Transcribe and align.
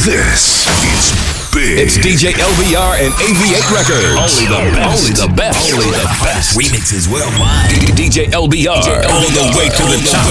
This 0.00 0.64
is 0.80 1.12
big. 1.52 1.76
It's 1.76 1.98
DJ 2.00 2.32
LBR 2.32 3.04
and 3.04 3.12
AV8 3.20 3.68
Records. 3.68 4.16
Only 4.16 4.48
the 4.48 4.64
best. 4.72 4.96
Only 4.96 5.12
the 5.12 5.28
best. 5.36 5.60
Only 5.74 5.92
the 5.92 6.08
best. 6.24 6.56
Remixes 6.56 7.04
worldwide. 7.12 7.68
DJ 8.00 8.32
LBR. 8.32 8.80
All 8.80 9.28
the 9.28 9.52
way 9.60 9.68
to 9.68 9.84
the 9.92 10.00
top. 10.08 10.24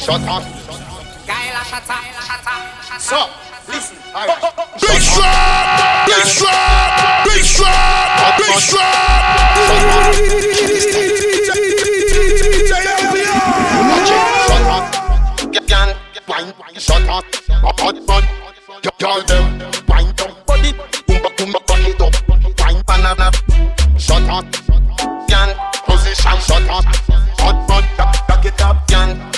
Shut 0.00 0.24
up. 0.24 0.40
So, 2.98 3.28
listen. 3.68 4.00
Big 4.80 5.02
strap! 5.02 6.08
Big 6.08 6.24
strap! 6.24 7.26
Big 7.26 7.44
strap! 7.44 8.38
Big 8.38 8.56
Shut 8.56 8.88
up. 9.92 10.14
Get 14.06 14.43
can 15.60 15.96
wine. 16.28 16.52
Shut 16.78 17.02
up. 17.08 17.24
Hot 17.50 17.98
fun. 18.06 18.24
Girl 18.98 19.22
them 19.22 19.60
wine 19.88 20.12
down 20.14 20.34
body. 20.46 20.72
Boom 21.06 21.22
boom 21.36 21.52
ba 21.52 21.60
back 21.66 21.88
it 21.88 22.00
up. 22.00 22.14
Wine 22.58 22.82
banana. 22.86 23.30
Shut 23.98 24.22
up. 24.28 24.44
Can 25.28 25.54
position. 25.86 26.38
Shut 26.40 26.68
up. 26.68 26.84
Hot 27.40 27.68
fun. 27.68 27.84
Back 28.28 28.44
it 28.44 28.60
up. 28.60 28.88
Can 28.88 29.33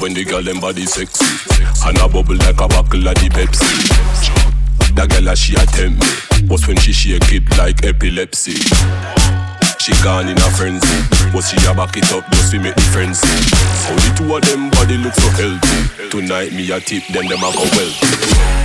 When 0.00 0.14
the 0.14 0.24
girl 0.24 0.42
them 0.42 0.60
body 0.60 0.86
sexy. 0.86 1.28
And 1.84 1.98
a 2.00 2.08
bubble 2.08 2.36
like 2.36 2.60
a 2.60 2.68
buckle 2.68 3.06
of 3.06 3.14
the 3.20 3.28
Pepsi. 3.28 3.68
That 4.96 5.12
girl 5.12 5.28
a 5.28 5.36
she 5.36 5.52
a 5.54 5.64
tempt 5.68 6.00
me. 6.00 6.48
But 6.48 6.64
when 6.66 6.80
she 6.80 6.92
shake 6.92 7.28
it 7.36 7.44
like 7.60 7.84
epilepsy. 7.84 8.56
She 9.76 9.92
gone 10.00 10.32
in 10.32 10.40
a 10.40 10.48
frenzy. 10.56 10.88
But 11.32 11.44
she 11.44 11.60
a 11.68 11.76
back 11.76 12.00
it 12.00 12.08
up 12.16 12.24
just 12.32 12.52
to 12.52 12.60
make 12.60 12.74
the 12.76 12.84
see 13.12 13.44
How 13.84 13.92
the 13.92 14.08
two 14.16 14.28
of 14.32 14.40
them 14.48 14.72
body 14.72 14.96
look 14.96 15.12
so 15.12 15.28
healthy. 15.36 16.08
Tonight 16.08 16.56
me 16.56 16.64
a 16.72 16.80
tip 16.80 17.04
them 17.12 17.28
them 17.28 17.44
a 17.44 17.52
go 17.52 17.64
wealthy. 17.76 18.60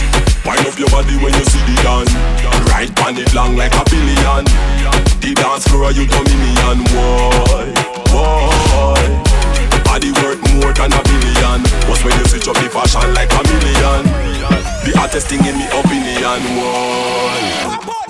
Wind 0.47 0.63
up 0.63 0.79
your 0.79 0.87
body 0.87 1.19
when 1.19 1.35
you 1.35 1.45
see 1.51 1.63
the 1.67 1.75
dance 1.83 2.13
Right 2.71 2.91
pan 2.95 3.17
it 3.17 3.33
long 3.35 3.55
like 3.59 3.75
a 3.75 3.83
billion. 3.91 4.47
The 5.19 5.35
dance 5.35 5.67
floor 5.67 5.91
you 5.91 6.07
dominion 6.07 6.79
Boy, 6.95 7.75
boy. 8.07 9.03
Body 9.83 10.11
worth 10.11 10.41
more 10.55 10.73
than 10.73 10.91
a 10.91 11.04
billion 11.25 11.61
What's 11.89 12.03
when 12.03 12.17
you 12.19 12.25
switch 12.25 12.47
up 12.47 12.55
the 12.55 12.69
fashion 12.69 13.13
like 13.13 13.31
a 13.33 13.41
million? 13.49 14.03
The 14.85 14.93
hottest 14.95 15.27
thing 15.27 15.43
in 15.45 15.57
me 15.57 15.65
opinion 15.73 16.41
Why? 16.61 17.77
Bubble 17.81 18.05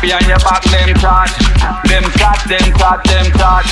A 0.00 0.08
on 0.16 0.24
your 0.24 0.40
back, 0.40 0.64
them 0.64 0.96
chat. 0.96 1.28
Them 1.84 2.04
chat, 2.16 2.40
them 2.48 2.72
chat, 2.72 3.04
them 3.04 3.26
chat. 3.36 3.64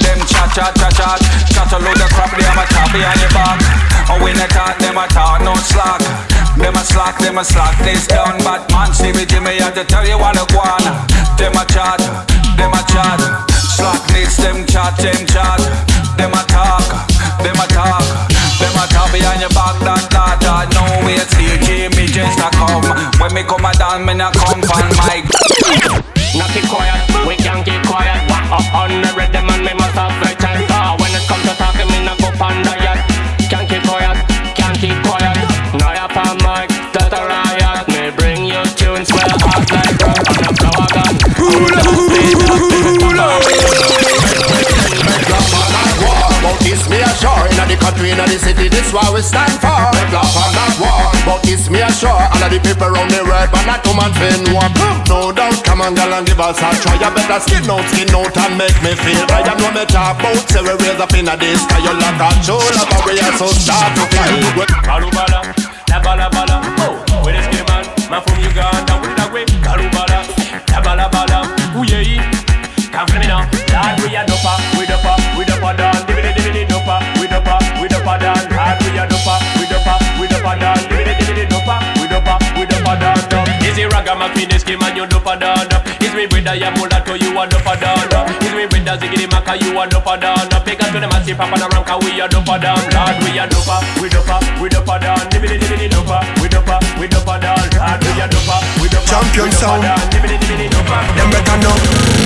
Them 0.00 0.18
chat, 0.24 0.48
chat, 0.56 0.72
chat, 0.72 0.92
chat. 0.96 1.20
Chat 1.52 1.72
a 1.72 1.78
load 1.84 2.00
of 2.00 2.08
crap, 2.16 2.32
them 2.32 2.56
a 2.56 2.64
chop 2.72 2.96
you 2.96 3.04
on 3.04 3.18
your 3.20 3.28
back. 3.36 3.60
Oh, 4.08 4.16
when 4.24 4.40
they 4.40 4.48
talk, 4.48 4.78
them 4.80 4.96
a 4.96 5.06
talk, 5.12 5.44
no 5.44 5.52
slack. 5.68 6.00
Them 6.56 6.76
a 6.76 6.80
slack, 6.80 7.18
them 7.18 7.36
a 7.36 7.44
slack. 7.44 7.76
This 7.84 8.06
down, 8.06 8.38
bad 8.40 8.64
man, 8.72 8.94
see 8.94 9.12
me, 9.12 9.26
Jimmy, 9.26 9.60
I 9.60 9.70
to 9.72 9.84
tell 9.84 10.06
you 10.08 10.16
what 10.16 10.40
I 10.40 10.48
want. 10.56 10.84
Them 11.36 11.52
a 11.52 11.64
chat, 11.68 12.00
them 12.56 12.72
a 12.72 12.80
chat. 12.88 13.20
Slackness, 13.52 14.36
them 14.40 14.64
chat, 14.64 14.96
them 14.96 15.26
chat. 15.28 15.60
Them 16.16 16.32
a 16.32 16.42
talk, 16.48 16.88
them 17.44 17.56
a 17.60 17.66
talk. 17.68 18.45
Them 18.56 18.72
a 18.72 18.84
talk 18.88 19.12
behind 19.12 19.40
your 19.44 19.52
back, 19.52 19.76
that, 19.84 20.08
that, 20.10 20.40
that. 20.40 20.66
No 20.72 20.84
way, 21.04 21.20
still 21.28 21.56
Jimmy 21.60 22.08
just 22.08 22.40
a 22.40 22.48
come. 22.56 22.88
When 23.20 23.34
me 23.36 23.42
come 23.44 23.64
a 23.64 23.72
down, 23.76 24.04
me 24.04 24.14
not 24.14 24.32
come 24.32 24.64
from 24.64 24.88
my 24.96 25.20
Not 26.32 26.48
keep 26.56 26.64
quiet, 26.64 27.04
we 27.28 27.36
can't 27.36 27.64
keep 27.64 27.82
quiet. 27.84 28.16
Up 28.48 28.64
on 28.72 29.02
the 29.02 29.12
rhythm 29.12 29.50
and 29.50 29.64
me 29.64 29.74
must 29.74 29.94
have 29.94 30.25
the 47.76 47.84
country, 47.84 48.10
inna 48.10 48.24
the 48.24 48.38
city, 48.40 48.68
this 48.68 48.92
what 48.92 49.12
we 49.12 49.20
stand 49.20 49.52
for. 49.60 49.68
Red 49.68 50.12
laugh 50.12 50.32
and 50.32 50.52
not 50.56 50.74
war 50.80 51.12
But 51.28 51.40
this 51.44 51.68
me 51.68 51.80
a 51.84 51.90
sure. 51.92 52.10
All 52.10 52.40
of 52.40 52.48
the 52.48 52.58
people 52.60 52.88
round 52.88 53.10
the 53.12 53.20
world 53.24 53.48
But 53.52 53.64
not 53.68 53.84
and 53.84 54.14
fin 54.16 54.40
war 54.52 54.68
No 55.08 55.32
doubt, 55.32 55.60
come 55.64 55.80
on 55.84 55.94
girl 55.94 56.12
and 56.16 56.26
give 56.26 56.40
us 56.40 56.58
a 56.58 56.68
try. 56.80 56.96
You 56.96 57.10
better 57.12 57.40
skin 57.44 57.68
out, 57.68 57.84
skin 57.92 58.10
out 58.16 58.36
and 58.36 58.54
make 58.56 58.76
me 58.80 58.96
feel 58.96 59.24
right. 59.28 59.44
You 59.44 59.54
know 59.60 59.70
me 59.72 59.84
talk 59.86 60.16
about 60.20 60.40
Say 60.48 60.62
we 60.64 60.72
raise 60.80 61.00
up 61.00 61.12
inna 61.12 61.36
the 61.36 61.52
sky. 61.60 61.80
You 61.84 61.92
like 61.96 62.20
a 62.20 62.28
show 62.40 62.56
Like 62.56 62.92
a 62.92 62.98
we 63.04 63.20
are 63.20 63.34
so 63.36 63.48
start 63.52 63.92
to 63.96 64.04
fly 64.08 64.32
Karubala, 64.86 65.40
la 65.90 65.98
bala 66.00 66.26
bala. 66.30 66.56
Oh, 66.80 66.94
where 67.24 67.34
is 67.36 67.46
the 67.52 67.60
man? 67.68 67.84
Man 68.10 68.22
from 68.22 68.38
Uganda, 68.40 68.95
Ragamuffin, 84.06 84.48
this 84.48 84.62
game 84.62 84.80
and 84.82 84.96
you 84.96 85.02
dopa 85.04 85.34
down? 85.34 85.66
Is 85.98 86.14
me 86.14 86.30
with 86.30 86.46
the 86.46 86.54
yamula 86.54 87.02
to 87.10 87.18
you 87.18 87.34
a 87.34 87.42
dopa 87.42 87.74
down? 87.74 88.30
Is 88.38 88.54
me 88.54 88.62
with 88.70 88.86
the 88.86 88.94
ziggity 89.02 89.26
maka 89.26 89.58
you 89.58 89.74
a 89.74 89.82
dopa 89.82 90.14
down? 90.20 90.46
Pick 90.62 90.78
up 90.78 90.94
to 90.94 91.00
the 91.00 91.08
massive 91.10 91.36
papa 91.36 91.58
the 91.58 91.66
ranka 91.66 91.98
we 91.98 92.14
a 92.20 92.28
dopa 92.30 92.54
down. 92.62 92.78
Lord, 92.94 93.18
we 93.26 93.34
a 93.34 93.50
dopa, 93.50 93.82
we 93.98 94.06
dopa, 94.06 94.38
we 94.62 94.68
dopa 94.70 95.00
down. 95.02 95.18
Dibbidi 95.26 95.58
dibbidi 95.58 95.90
dopa, 95.90 96.22
we 96.40 96.46
dopa, 96.46 96.78
we 97.00 97.08
dopa 97.08 97.34
down. 97.42 97.58
Lord, 97.58 97.98
we 98.06 98.22
a 98.22 98.26
we 98.78 98.86
dopa, 98.86 99.10
Champion 99.10 99.46
we 99.46 99.50
sound. 99.50 99.82
down. 99.82 99.98
Dibbidi 100.14 100.38
dibbidi 100.38 100.70
dopa. 100.70 101.02
Them 101.18 101.30
better 101.34 101.58
know. 101.66 102.25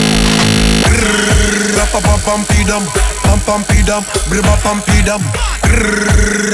Rapa 1.77 2.01
pam 2.03 2.21
pam 2.25 2.41
pidam, 2.45 2.85
pam 3.23 3.41
pam 3.47 3.63
pidam, 3.65 4.03
briba 4.29 4.57
pam 4.63 4.81
pidam. 4.83 5.23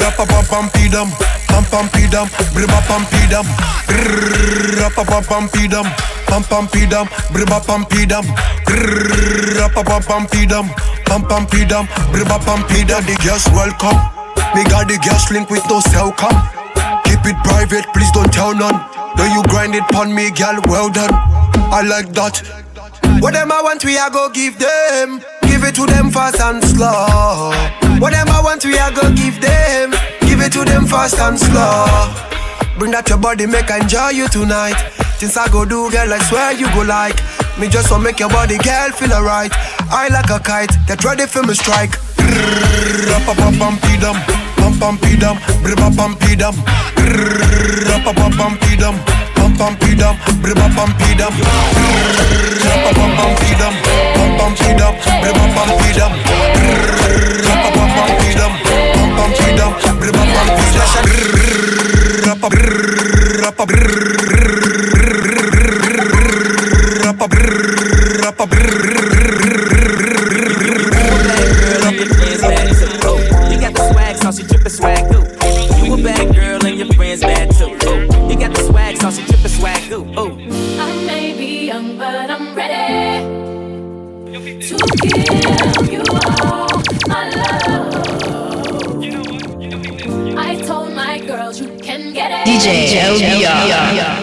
Rapa 0.01 0.27
pam 0.27 0.45
pam 0.47 0.69
pidam, 0.71 1.11
pam 1.49 1.65
pam 1.71 1.89
pidam, 1.89 2.29
briba 2.55 2.81
pam 2.87 3.05
pidam. 3.07 3.47
Rapa 4.79 5.05
pam 5.05 5.25
pam 5.25 5.27
pam 5.27 5.49
pidam, 5.49 5.87
pam 6.27 6.43
pam 6.43 6.67
pidam, 6.67 7.07
pam 7.33 7.47
pam 7.57 7.85
pam 12.41 12.63
pidam. 12.65 13.07
The 13.07 13.17
girls 13.23 13.47
welcome. 13.53 13.99
Me 14.55 14.65
got 14.65 14.89
the 14.89 14.97
gas 14.99 15.31
link 15.31 15.51
with 15.51 15.67
no 15.69 15.81
cell 15.81 16.13
come. 16.13 16.37
Keep 17.05 17.27
it 17.27 17.37
private, 17.45 17.87
please 17.93 18.11
don't 18.13 18.33
tell 18.33 18.55
none. 18.55 18.81
Though 19.17 19.27
you 19.27 19.43
grind 19.45 19.75
it 19.75 19.85
pon 19.93 20.15
me, 20.15 20.31
gal, 20.31 20.61
well 20.63 20.89
done. 20.89 21.13
I 21.73 21.83
like 21.83 22.13
that. 22.15 22.66
What 23.21 23.35
them 23.35 23.53
I 23.53 23.63
want, 23.63 23.85
we 23.85 23.97
a 23.97 24.11
go 24.11 24.29
give 24.29 24.59
them. 24.59 25.23
Give 25.43 25.65
it 25.65 25.75
to 25.77 25.87
them 25.87 26.11
fast 26.11 26.41
and 26.41 26.63
slow. 26.63 27.51
What 27.99 28.13
them 28.13 28.29
I 28.29 28.41
want, 28.43 28.65
we 28.65 28.77
a 28.77 28.91
go 28.93 29.13
give 29.15 29.41
them. 29.41 29.91
Give 30.21 30.41
it 30.41 30.53
to 30.53 30.65
them 30.65 30.87
fast 30.87 31.19
and 31.19 31.39
slow. 31.39 31.87
Bring 32.79 32.93
that 32.93 33.09
your 33.09 33.19
body, 33.19 33.47
make 33.47 33.71
I 33.71 33.81
enjoy 33.81 34.11
you 34.11 34.29
tonight. 34.29 34.77
Things 35.19 35.37
I 35.37 35.49
go 35.49 35.65
do, 35.65 35.91
girl, 35.91 36.13
I 36.13 36.19
swear 36.29 36.53
you 36.53 36.69
go 36.75 36.83
like. 36.83 37.17
Me 37.59 37.69
just 37.69 37.91
want 37.91 38.05
make 38.05 38.21
your 38.21 38.29
body, 38.29 38.59
girl, 38.59 38.91
feel 38.93 39.13
alright. 39.13 39.51
I 39.89 40.09
like 40.13 40.29
a 40.29 40.39
kite, 40.39 40.77
get 40.87 41.03
ready 41.05 41.25
for 41.27 41.43
me 41.43 41.55
strike. 41.55 41.97
Pam 48.37 49.36
pam 49.57 49.75
pidam, 49.77 50.15
briba 50.43 50.69
pam 50.77 50.91
pidam. 51.01 51.33
Rapa 52.65 52.91
pam 52.93 53.11
pam 53.17 53.33
pidam, 53.41 53.75
pam 54.15 54.31
pam 54.39 54.53
pidam, 54.55 54.95
briba 55.23 55.45
pam 55.57 55.69
pidam. 55.81 56.13
Rapa 57.47 57.69
pam 57.77 57.89
pam 57.97 58.11
pidam, 58.21 58.53
pam 58.93 59.09
pam 59.17 59.31
pidam, 59.33 59.73
briba 60.01 60.25
pam 60.35 60.49
pidam. 60.57 60.89
Rapa 62.27 62.49
get 92.67 92.93
it. 92.93 93.23
DJ 93.23 93.43
LBR. 93.45 94.16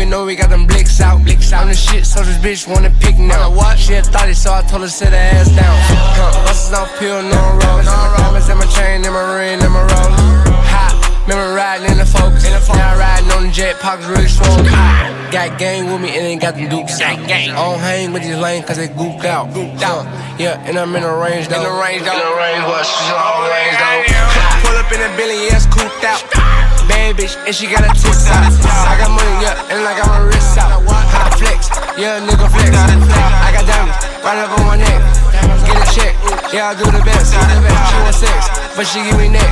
Never 0.00 0.08
like 0.08 0.08
them, 0.08 0.08
boy, 0.08 0.10
know 0.10 0.24
we 0.24 0.36
got 0.36 0.50
them 0.50 0.66
blicks 0.66 1.00
out. 1.00 1.22
Blicks 1.24 1.52
out. 1.52 1.62
I'm 1.62 1.68
the 1.68 1.74
shit, 1.74 2.06
so 2.06 2.22
this 2.22 2.38
bitch 2.38 2.66
wanna 2.66 2.90
pick 3.00 3.18
now. 3.18 3.50
What? 3.50 3.78
She 3.78 3.94
a 3.94 4.02
thotty, 4.02 4.34
so 4.34 4.52
I 4.52 4.62
told 4.62 4.82
her 4.82 4.88
to 4.88 4.92
sit 4.92 5.08
her 5.10 5.16
ass 5.16 5.48
down. 5.50 5.76
Huh, 6.16 6.44
buses 6.44 6.72
off 6.72 6.88
pill, 6.98 7.22
no 7.22 7.40
rolls. 7.60 7.86
Diamonds 7.86 8.48
in 8.48 8.58
my 8.58 8.66
chain, 8.66 9.04
in 9.04 9.12
my 9.12 9.36
ring, 9.36 9.60
in 9.60 9.70
my 9.72 9.80
roller. 9.80 10.16
Hot, 10.72 10.96
remember 11.28 11.54
riding 11.54 11.90
in 11.90 11.98
the 11.98 12.06
focus. 12.06 12.48
Now 12.68 12.96
riding 12.96 13.30
on 13.32 13.46
the 13.46 13.52
jet, 13.52 13.78
pockets 13.80 14.08
really 14.08 14.28
swole. 14.28 14.64
Got 15.30 15.58
gang 15.58 15.86
with 15.86 16.00
me 16.00 16.10
and 16.16 16.26
ain't 16.26 16.42
got 16.42 16.54
them 16.56 16.68
dukes 16.68 17.00
out. 17.00 17.18
I 17.18 17.46
don't 17.46 17.78
hang 17.78 18.12
with 18.12 18.22
these 18.22 18.36
lanes 18.36 18.64
cause 18.66 18.76
they 18.76 18.88
gooped 18.88 19.24
out. 19.24 19.52
Gooped 19.54 19.82
out. 19.82 20.06
Yeah, 20.40 20.58
and 20.66 20.78
I'm 20.78 20.94
in 20.96 21.02
the 21.02 21.12
range 21.12 21.48
though. 21.48 21.60
In 21.60 21.68
the 21.68 21.76
range 21.78 22.02
though. 22.02 22.16
In 22.16 22.24
the 22.24 22.34
range, 22.40 22.64
what? 22.66 22.86
She's 22.86 23.12
all 23.12 23.46
range 23.46 23.76
though. 23.76 24.64
Pull 24.64 24.76
up 24.76 24.90
in 24.90 24.98
Billy, 25.16 25.46
yeah, 25.46 25.56
it's 25.56 25.66
cooped 25.66 26.04
out. 26.04 26.39
Bad 27.10 27.18
bitch, 27.18 27.34
and 27.44 27.54
she 27.54 27.66
got 27.66 27.82
her 27.82 27.90
tits 27.90 28.30
out. 28.30 28.46
I 28.86 28.94
got 28.94 29.10
money, 29.10 29.42
yeah, 29.42 29.74
and 29.74 29.82
I 29.82 29.98
got 29.98 30.06
my 30.06 30.18
wrists 30.30 30.56
out. 30.56 30.78
High 30.86 31.30
flex, 31.42 31.66
yeah, 31.98 32.22
nigga 32.22 32.46
flex. 32.46 32.70
I 32.70 33.50
got 33.50 33.66
diamonds 33.66 33.98
right 34.22 34.38
up 34.38 34.54
on 34.60 34.66
my 34.66 34.76
neck. 34.76 35.29
Get 35.90 36.14
check, 36.14 36.14
yeah, 36.54 36.70
I 36.70 36.74
do 36.78 36.84
the 36.86 37.02
best. 37.02 37.34
She 37.34 37.96
want 38.02 38.14
sex, 38.14 38.48
but 38.76 38.86
she 38.86 39.02
give 39.02 39.18
me 39.18 39.28
neck. 39.28 39.50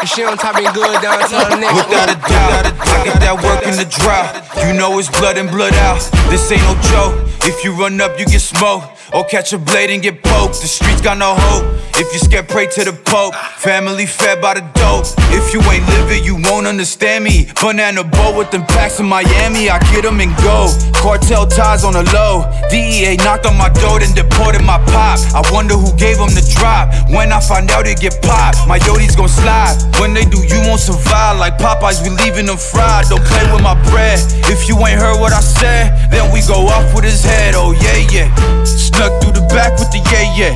And 0.00 0.08
she 0.08 0.22
on 0.24 0.36
top 0.36 0.56
being 0.56 0.72
good 0.72 1.00
down 1.00 1.18
to 1.18 1.36
her 1.36 1.60
neck. 1.60 1.72
Without 1.72 2.10
a 2.12 2.18
doubt, 2.28 2.66
I 2.76 3.04
got 3.04 3.20
that 3.20 3.36
work 3.40 3.64
in 3.64 3.76
the 3.76 3.88
drought. 3.88 4.36
You 4.66 4.76
know 4.76 4.98
it's 4.98 5.08
blood 5.08 5.38
and 5.38 5.48
blood 5.48 5.74
out. 5.74 6.00
This 6.28 6.50
ain't 6.52 6.62
no 6.62 6.74
joke. 6.92 7.28
If 7.44 7.64
you 7.64 7.72
run 7.72 8.00
up, 8.00 8.18
you 8.18 8.26
get 8.26 8.40
smoked. 8.40 8.98
Or 9.14 9.24
catch 9.24 9.54
a 9.54 9.58
blade 9.58 9.88
and 9.88 10.02
get 10.02 10.22
poked. 10.22 10.60
The 10.60 10.68
streets 10.68 11.00
got 11.00 11.16
no 11.16 11.34
hope. 11.34 11.64
If 11.96 12.12
you 12.12 12.20
scared, 12.20 12.48
pray 12.48 12.66
to 12.66 12.84
the 12.84 12.92
Pope. 12.92 13.34
Family 13.56 14.04
fed 14.04 14.42
by 14.42 14.54
the 14.54 14.60
dope. 14.76 15.06
If 15.32 15.54
you 15.54 15.62
ain't 15.72 15.88
living, 15.96 16.22
you 16.22 16.36
won't 16.36 16.66
understand 16.66 17.24
me. 17.24 17.48
Banana 17.60 18.04
boat 18.04 18.36
with 18.36 18.50
them 18.50 18.66
packs 18.66 19.00
in 19.00 19.06
Miami. 19.06 19.70
I 19.70 19.78
get 19.90 20.04
them 20.04 20.20
and 20.20 20.36
go. 20.44 20.68
Cartel 20.92 21.46
ties 21.46 21.84
on 21.84 21.94
the 21.94 22.04
low. 22.12 22.44
DEA 22.68 23.16
knocked 23.24 23.46
on 23.46 23.56
my 23.56 23.70
door 23.80 23.98
and 24.02 24.14
deported 24.14 24.60
my 24.60 24.76
pop. 24.92 25.18
I 25.32 25.40
wonder 25.50 25.77
who 25.80 25.90
gave 25.96 26.18
them 26.18 26.30
the 26.34 26.44
drop. 26.58 26.92
When 27.10 27.32
I 27.32 27.40
find 27.40 27.70
out, 27.70 27.86
it 27.86 28.00
get 28.00 28.20
popped. 28.22 28.66
My 28.66 28.78
Yodi's 28.82 29.16
gon' 29.16 29.28
slide. 29.28 29.78
When 29.98 30.14
they 30.14 30.24
do, 30.24 30.38
you 30.44 30.60
won't 30.66 30.80
survive. 30.80 31.38
Like 31.38 31.58
Popeyes, 31.58 32.02
we 32.02 32.10
leaving 32.22 32.46
them 32.46 32.58
fried. 32.58 33.06
Don't 33.08 33.24
play 33.24 33.44
with 33.52 33.62
my 33.62 33.78
bread. 33.90 34.18
If 34.50 34.68
you 34.68 34.76
ain't 34.86 35.00
heard 35.00 35.18
what 35.18 35.32
I 35.32 35.40
said, 35.40 35.94
then 36.10 36.32
we 36.32 36.40
go 36.46 36.66
off 36.68 36.94
with 36.94 37.04
his 37.04 37.22
head. 37.22 37.54
Oh, 37.56 37.72
yeah, 37.72 38.02
yeah. 38.10 38.28
Snuck 38.64 39.12
through 39.22 39.38
the 39.38 39.46
back 39.54 39.78
with 39.78 39.90
the 39.90 40.02
yeah, 40.10 40.26
yeah. 40.36 40.54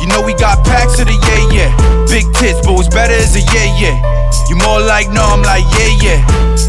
You 0.00 0.06
know 0.08 0.22
we 0.22 0.32
got 0.34 0.64
packs 0.64 0.98
of 1.00 1.06
the 1.06 1.16
yeah, 1.16 1.44
yeah. 1.52 1.70
Big 2.08 2.24
tits, 2.36 2.60
but 2.64 2.72
what's 2.72 2.88
better 2.88 3.12
is 3.12 3.36
a 3.36 3.42
yeah, 3.52 3.68
yeah. 3.76 3.96
You 4.48 4.56
more 4.56 4.80
like 4.80 5.08
no, 5.10 5.22
I'm 5.22 5.42
like 5.42 5.64
yeah, 5.76 5.92
yeah. 6.00 6.20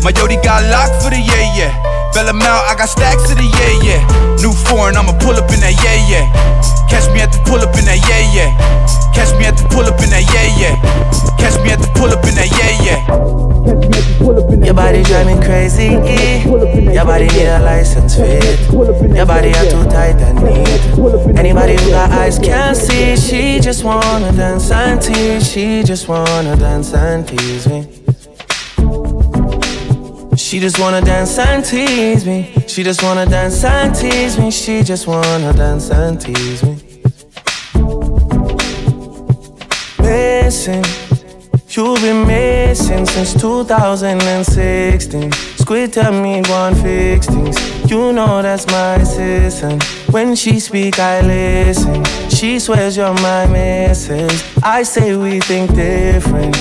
My 0.03 0.11
Yodi 0.11 0.41
got 0.43 0.63
locked 0.67 1.03
for 1.03 1.09
the 1.09 1.19
yeah, 1.19 1.55
yeah. 1.55 2.00
Bella 2.13 2.35
out, 2.43 2.67
I 2.67 2.75
got 2.75 2.89
stacks 2.89 3.31
of 3.31 3.37
the 3.37 3.47
yeah, 3.47 3.75
yeah. 3.87 4.01
New 4.43 4.51
foreign, 4.67 4.95
I'ma 4.97 5.15
pull 5.19 5.35
up 5.39 5.49
in 5.51 5.59
that 5.63 5.75
yeah, 5.79 5.99
yeah. 6.11 6.25
Catch 6.91 7.07
me 7.13 7.21
at 7.21 7.31
the 7.31 7.39
pull 7.47 7.63
up 7.63 7.75
in 7.79 7.85
that 7.85 8.03
yeah, 8.03 8.35
yeah. 8.35 8.51
Catch 9.15 9.31
me 9.39 9.45
at 9.45 9.55
the 9.55 9.63
pull 9.71 9.87
up 9.87 9.99
in 10.03 10.09
that 10.11 10.27
yeah, 10.27 10.47
yeah. 10.59 10.75
Catch 11.39 11.55
me 11.63 11.71
at 11.71 11.79
the 11.79 11.87
pull 11.95 12.11
up 12.11 12.23
in 12.27 12.35
that 12.35 12.51
yeah, 12.51 12.83
yeah. 12.83 13.31
Your 14.65 14.73
body 14.73 15.03
drive 15.03 15.27
me 15.27 15.35
crazy. 15.45 15.85
Yeah. 15.85 16.91
Your 16.91 17.05
body 17.05 17.27
need 17.27 17.47
a 17.47 17.59
license 17.59 18.15
fit. 18.15 18.59
Your 18.71 19.25
body 19.25 19.49
are 19.49 19.65
too 19.69 19.83
tight 19.89 20.19
and 20.19 20.43
neat. 20.43 21.37
Anybody 21.37 21.75
who 21.81 21.91
got 21.91 22.11
eyes 22.11 22.39
can 22.39 22.75
see. 22.75 23.15
She 23.15 23.59
just 23.59 23.83
wanna 23.83 24.31
dance 24.31 24.71
and 24.71 25.01
tease. 25.01 25.49
She 25.49 25.83
just 25.83 26.07
wanna 26.07 26.55
dance 26.55 26.93
and 26.93 27.27
tease 27.27 27.67
me. 27.67 27.90
She 30.37 30.59
just 30.59 30.79
wanna 30.79 31.01
dance 31.01 31.37
and 31.37 31.63
tease 31.63 32.25
me. 32.25 32.53
She 32.67 32.83
just 32.83 33.03
wanna 33.03 33.25
dance 33.25 33.63
and 33.63 33.93
tease 33.93 34.37
me. 34.39 34.49
She 34.49 34.81
just 34.81 35.05
wanna 35.05 35.51
dance 35.53 35.89
and 35.89 36.19
tease 36.19 36.63
me. 36.63 36.77
Missing. 39.99 40.85
You've 41.69 42.01
been 42.01 42.25
missing 42.27 43.05
since 43.05 43.33
2016. 43.33 45.31
Squid 45.31 45.93
tell 45.93 46.13
me 46.13 46.41
one 46.47 46.75
fix 46.75 47.27
things. 47.27 47.57
You 47.89 48.13
know 48.13 48.41
that's 48.41 48.65
my 48.67 48.95
assistant. 48.95 49.83
When 50.11 50.35
she 50.35 50.59
speak, 50.59 50.99
I 50.99 51.21
listen. 51.21 52.03
She 52.29 52.59
swears 52.59 52.95
you're 52.95 53.13
my 53.15 53.45
missus. 53.47 54.43
I 54.63 54.83
say 54.83 55.15
we 55.15 55.39
think 55.41 55.73
different. 55.75 56.57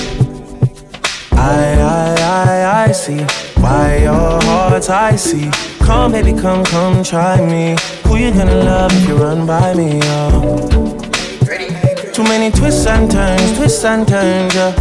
I, 1.33 1.75
I, 1.81 2.15
I, 2.21 2.85
I 2.85 2.93
see 2.93 3.50
why 3.61 3.99
your 3.99 4.41
heart's 4.43 4.89
icy. 4.89 5.51
Come, 5.85 6.13
baby, 6.13 6.33
come, 6.33 6.65
come, 6.65 7.03
try 7.03 7.37
me. 7.45 7.77
Who 8.05 8.17
you 8.17 8.31
gonna 8.33 8.65
love 8.65 8.93
if 8.93 9.09
you 9.09 9.17
run 9.17 9.47
by 9.47 9.75
me? 9.75 10.01
Oh. 10.05 11.01
Too 12.13 12.25
many 12.25 12.51
twists 12.51 12.87
and 12.87 13.11
turns, 13.11 13.57
twists 13.57 13.85
and 13.85 14.07
turns, 14.07 14.55
yeah. 14.55 14.75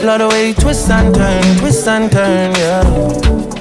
Love 0.00 0.20
the 0.20 0.28
way 0.30 0.48
you 0.48 0.54
twist 0.54 0.90
and 0.90 1.14
turn, 1.14 1.42
twist 1.58 1.86
and 1.88 2.10
turn, 2.10 2.54
yeah. 2.54 2.82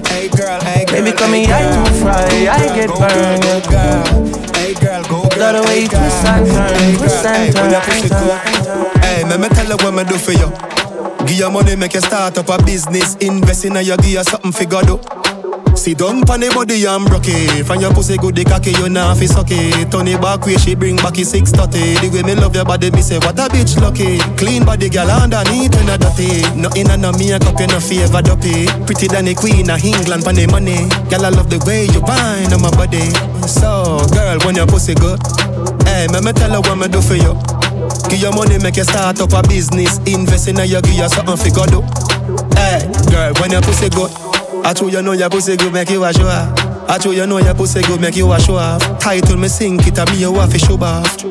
Hey 0.10 0.30
girl, 0.30 0.62
hey 0.62 0.86
girl, 0.86 1.02
Baby, 1.04 1.18
come 1.18 1.32
hey 1.34 1.46
here, 1.46 1.56
I 1.56 1.64
too 1.76 1.94
fry, 2.00 2.28
I 2.48 2.76
get 2.76 2.90
burned, 2.90 3.66
yeah. 3.72 4.56
Hey 4.56 4.74
girl, 4.76 5.04
go 5.04 5.30
girl, 5.30 5.40
Love 5.40 5.64
the 5.64 5.68
way 5.68 5.82
you 5.82 5.88
twist 5.88 6.26
and 6.26 6.46
turn, 6.48 6.96
twist 6.98 7.26
and 7.26 7.56
turn, 7.56 7.72
push 7.74 8.06
it 8.06 8.10
turn, 8.10 8.24
cool. 8.64 9.02
Hey, 9.02 9.24
me 9.24 9.38
me 9.38 9.50
tell 9.50 9.68
you 9.68 9.78
what 9.78 9.94
me 9.94 10.04
do 10.04 10.18
for 10.18 10.32
you. 10.32 10.75
Give 11.28 11.40
you 11.40 11.50
money, 11.50 11.76
make 11.76 11.94
you 11.94 12.02
start 12.02 12.38
up 12.38 12.50
a 12.50 12.64
business. 12.64 13.16
Invest 13.16 13.66
in 13.66 13.76
you, 13.76 13.98
give 13.98 14.26
something 14.26 14.52
figure 14.52 14.82
do. 14.82 15.00
Sit 15.76 15.98
down 15.98 16.24
pon 16.24 16.40
the 16.40 16.50
body 16.56 16.86
and 16.86 17.06
broke 17.06 17.28
it. 17.28 17.66
From 17.66 17.82
your 17.82 17.94
pussy 17.94 18.16
good, 18.18 18.36
the 18.36 18.46
cocky 18.46 18.72
you 18.72 18.88
nah 18.88 19.14
fi 19.14 19.26
suck 19.26 19.52
it. 19.52 19.92
Turn 19.92 20.08
it 20.08 20.22
back 20.22 20.46
way, 20.46 20.56
she 20.56 20.74
bring 20.74 20.96
back 20.96 21.20
it 21.20 21.26
six 21.26 21.52
thirty. 21.52 22.00
The 22.00 22.08
way 22.14 22.24
me 22.24 22.34
love 22.34 22.56
your 22.56 22.64
body, 22.64 22.90
me 22.92 23.02
say 23.02 23.20
what 23.20 23.38
a 23.38 23.52
bitch 23.52 23.76
lucky. 23.82 24.18
Clean 24.38 24.64
body, 24.64 24.90
girl 24.90 25.10
underneath 25.12 25.76
when 25.76 25.90
a 25.90 25.98
dirty. 25.98 26.42
Nothing 26.56 26.90
and 26.90 27.02
no 27.02 27.12
makeup, 27.12 27.60
you 27.60 27.68
no 27.68 27.80
favor 27.84 28.22
dopey. 28.22 28.72
Pretty 28.88 29.12
than 29.12 29.26
the 29.26 29.36
queen 29.36 29.70
of 29.70 29.84
England 29.84 30.24
pon 30.24 30.36
the 30.36 30.48
money. 30.48 30.88
Girl 31.12 31.26
I 31.26 31.30
love 31.30 31.50
the 31.50 31.60
way 31.68 31.86
you 31.92 32.02
bind 32.02 32.56
on 32.56 32.64
my 32.64 32.72
body. 32.72 33.12
So 33.44 34.00
girl, 34.16 34.40
when 34.48 34.56
your 34.56 34.66
pussy 34.66 34.96
good, 34.96 35.20
hey, 35.84 36.08
me 36.08 36.22
me 36.24 36.32
tell 36.32 36.56
her 36.56 36.62
what 36.64 36.80
me 36.80 36.88
do 36.88 37.02
for 37.02 37.20
you. 37.20 37.36
Give 38.10 38.20
your 38.20 38.34
money, 38.34 38.58
make 38.60 38.78
you 38.78 38.84
start 38.84 39.20
up 39.22 39.34
a 39.34 39.42
business. 39.48 39.98
Invest 40.06 40.48
in 40.48 40.58
you, 40.58 40.82
give 40.82 40.94
you 40.94 41.10
something 41.10 41.38
fi 41.38 41.50
go 41.50 41.66
do. 41.66 41.82
Hey, 42.56 42.84
girl, 43.12 43.34
when 43.40 43.52
your 43.52 43.62
pussy 43.62 43.90
good. 43.90 44.12
I 44.66 44.74
told 44.74 44.94
you 44.94 45.02
know 45.02 45.12
your 45.12 45.30
pussy 45.30 45.56
good, 45.58 45.74
make 45.74 45.90
you 45.90 46.04
a 46.04 46.12
show 46.12 46.28
off. 46.28 46.90
I 46.90 46.98
told 46.98 47.16
you 47.16 47.28
know 47.28 47.38
your 47.38 47.54
pussy 47.54 47.82
good, 47.84 48.02
make 48.02 48.16
you 48.16 48.32
a 48.32 48.40
show 48.40 48.56
off. 48.56 48.82
Title 49.00 49.38
me 49.38 49.48
sink 49.48 49.86
it, 49.88 50.00
and 50.00 50.10
me 50.12 50.18
you 50.18 50.32
want 50.32 50.52
fi 50.52 50.58
show 50.58 50.76
off. 50.82 51.24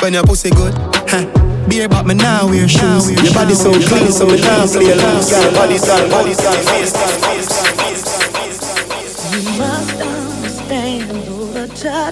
When 0.00 0.14
your 0.14 0.24
pussy 0.24 0.50
good, 0.50 0.74
huh? 1.10 1.26
Beer 1.68 1.86
about 1.86 2.06
me 2.06 2.14
now 2.14 2.46
wear 2.46 2.68
shoes. 2.68 3.10
Your 3.10 3.34
body 3.34 3.54
so 3.54 3.72
clean, 3.72 4.10
so 4.12 4.26
me 4.26 4.38
can't 4.38 4.70
play 4.70 4.94
loose. 4.94 5.30
Got 5.30 5.52
a 5.52 5.54
body 5.54 5.78
style, 5.78 6.10
body 6.10 6.34
style, 6.34 6.54
face 6.54 6.90
style, 6.90 7.20
face 7.20 7.48
style, 7.48 7.79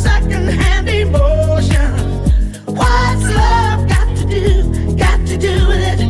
second-hand 0.00 0.88
emotion? 0.88 1.90
What's 2.64 3.24
love 3.40 3.86
got 3.88 4.08
to 4.16 4.24
do? 4.26 4.96
Got 4.96 5.26
to 5.26 5.36
do 5.36 5.54
with 5.68 5.82
it. 5.92 6.00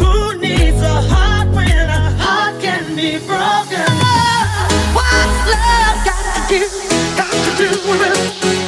Who 0.00 0.38
needs 0.38 0.80
a 0.80 1.00
heart 1.10 1.48
when 1.54 1.88
a 2.00 2.10
heart 2.22 2.62
can 2.62 2.94
be 2.94 3.18
broken? 3.26 3.90
What's 4.98 5.38
love 5.52 5.98
got 6.08 6.24
to 6.36 6.42
do? 6.48 6.62
Got 7.16 7.32
to 7.46 7.50
do 7.62 7.68
with 7.90 8.58
it. 8.58 8.63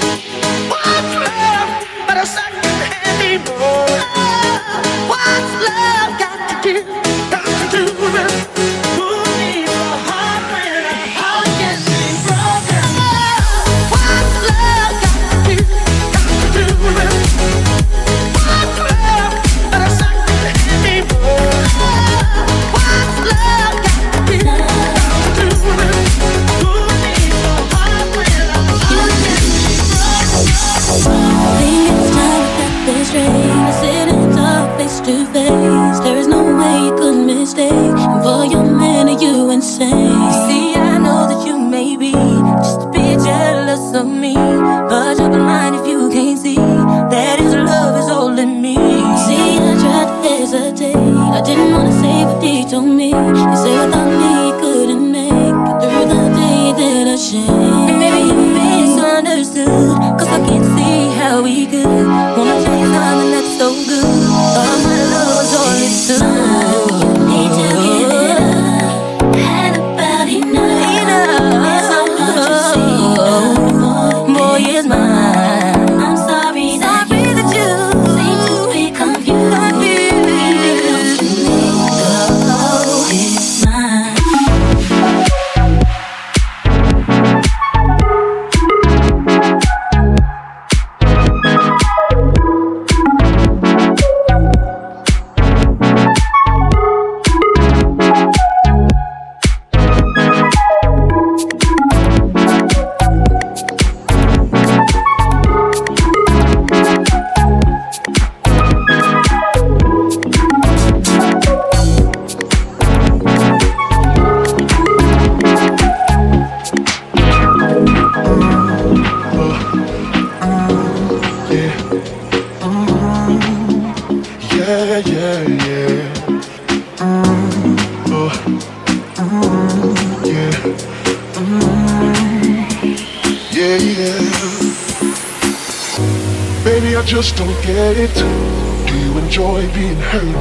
Do 138.86 138.98
you 138.98 139.18
enjoy 139.18 139.72
being 139.74 139.96
hurt? 139.96 140.36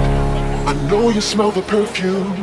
I 0.67 0.73
know 0.89 1.09
you 1.09 1.21
smell 1.21 1.51
the 1.51 1.61
perfume, 1.61 2.35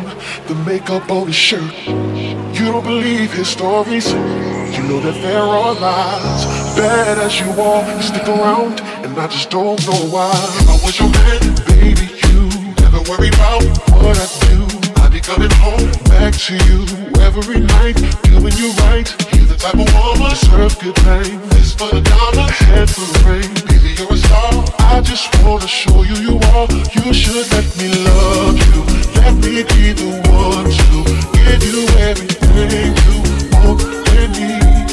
the 0.47 0.54
makeup 0.66 1.11
on 1.11 1.26
his 1.26 1.35
shirt. 1.35 1.73
You 1.87 2.73
don't 2.73 2.85
believe 2.85 3.32
his 3.32 3.49
stories. 3.49 4.11
You 4.12 4.82
know 4.85 5.00
that 5.00 5.18
there 5.23 5.42
are 5.42 5.75
lies. 5.75 6.44
Bad 6.76 7.18
as 7.18 7.40
you 7.40 7.50
are, 7.61 7.82
you 7.94 8.02
stick 8.02 8.28
around, 8.28 8.80
and 9.04 9.18
I 9.18 9.26
just 9.26 9.50
don't 9.50 9.85
know 9.87 10.06
why. 10.14 10.32
I 10.68 10.78
was 10.85 10.99
your 10.99 11.11
man, 11.11 11.42
baby. 11.66 12.06
You 12.28 12.49
never 12.82 13.00
worry 13.11 13.28
about 13.28 13.62
what 14.02 14.16
I 14.16 14.28
do. 14.47 14.62
I 15.02 15.09
be 15.09 15.21
coming 15.21 15.50
home 15.59 15.90
back 16.04 16.35
to 16.47 16.54
you 16.66 16.87
every 17.21 17.61
night, 17.61 17.97
doing 18.23 18.54
you 18.54 18.71
right. 18.87 19.09
You're 19.35 19.47
the 19.47 19.56
type 19.59 19.75
of 19.75 19.92
woman 19.94 20.30
deserve 20.30 20.78
good 20.78 20.97
things. 20.97 21.50
This 21.50 21.75
for 21.75 21.88
the 21.88 22.00
dollar, 22.00 22.49
head 22.50 22.88
for 22.88 23.00
the 23.00 23.18
rain. 23.28 23.82
You're 24.02 24.14
a 24.14 24.16
star. 24.16 24.64
I 24.80 25.00
just 25.00 25.30
wanna 25.44 25.68
show 25.68 26.02
you 26.02 26.16
you 26.26 26.35
are. 26.54 26.66
You 26.90 27.14
should 27.14 27.47
let 27.52 27.66
me 27.78 27.87
love 28.02 28.59
you. 28.66 28.82
Let 29.14 29.35
me 29.35 29.62
be 29.62 29.92
the 29.94 30.11
one 30.26 30.66
to 30.66 30.97
give 31.38 31.62
you 31.71 31.87
everything 32.11 32.90
you 32.99 33.16
want 33.62 33.78
and 34.18 34.32
need. 34.35 34.90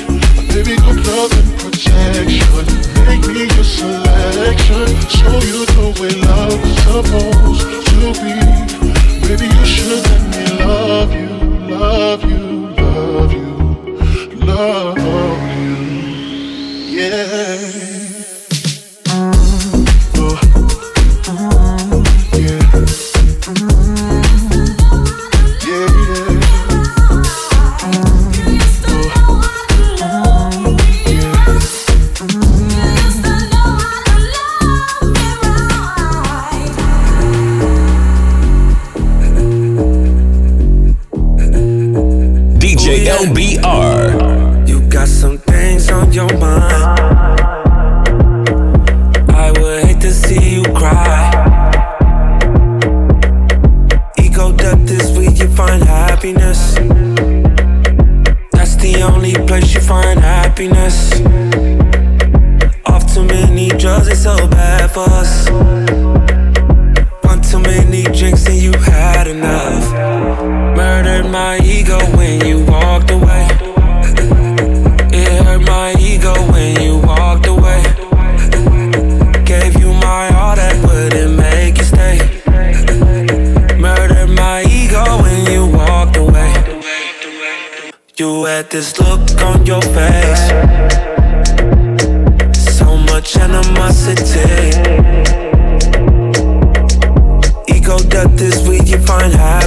Baby, 0.53 0.75
good 0.85 1.01
love 1.09 1.33
and 1.39 1.49
protection. 1.57 2.65
Make 3.09 3.25
me 3.33 3.49
your 3.55 3.65
selection. 3.65 4.85
Show 5.17 5.37
you 5.49 5.65
the 5.73 5.85
way 5.97 6.13
love 6.29 6.61
is 6.69 6.77
supposed 6.85 7.65
to 7.89 8.13
be. 8.21 8.37
Baby, 9.25 9.47
you 9.55 9.65
should 9.65 10.05
let 10.05 10.21
me 10.29 10.43
love 10.63 11.11
you, 11.15 11.29
love 11.75 12.21
you, 12.29 12.45
love 12.77 13.33
you, 13.33 13.49
love 14.45 14.97
you. 15.57 15.77
Yeah. 16.95 17.28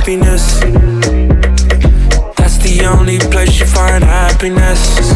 Happiness. 0.03 0.59
That's 2.37 2.59
the 2.59 2.91
only 2.93 3.21
place 3.21 3.61
you 3.61 3.67
find 3.67 4.03
happiness. 4.03 5.12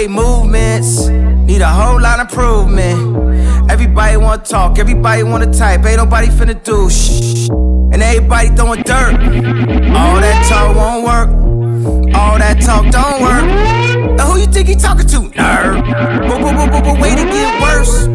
Halfway 0.00 0.14
movements 0.14 1.08
need 1.08 1.60
a 1.60 1.68
whole 1.68 2.00
lot 2.00 2.20
of 2.20 2.30
improvement. 2.30 3.70
Everybody 3.70 4.16
wanna 4.16 4.42
talk, 4.42 4.78
everybody 4.78 5.22
wanna 5.22 5.52
type, 5.52 5.84
ain't 5.84 5.98
nobody 5.98 6.28
finna 6.28 6.62
do 6.62 6.88
shh. 6.88 7.48
And 7.92 8.02
everybody 8.02 8.48
throwing 8.50 8.82
dirt. 8.82 9.14
All 9.94 10.20
that 10.20 10.46
talk 10.48 10.76
won't 10.76 11.04
work. 11.04 11.28
All 12.14 12.38
that 12.38 12.60
talk 12.62 12.90
don't 12.90 13.20
work. 13.20 14.16
Now 14.16 14.30
who 14.30 14.40
you 14.40 14.46
think 14.46 14.68
he 14.68 14.74
talking 14.74 15.06
to? 15.08 15.20
Nerd. 15.36 15.82
But, 16.28 16.40
but, 16.40 16.54
but, 16.54 16.70
but, 16.70 16.84
but 16.84 17.00
wait 17.00 17.16
to 17.18 17.24
get 17.24 17.60
worse. 17.60 18.06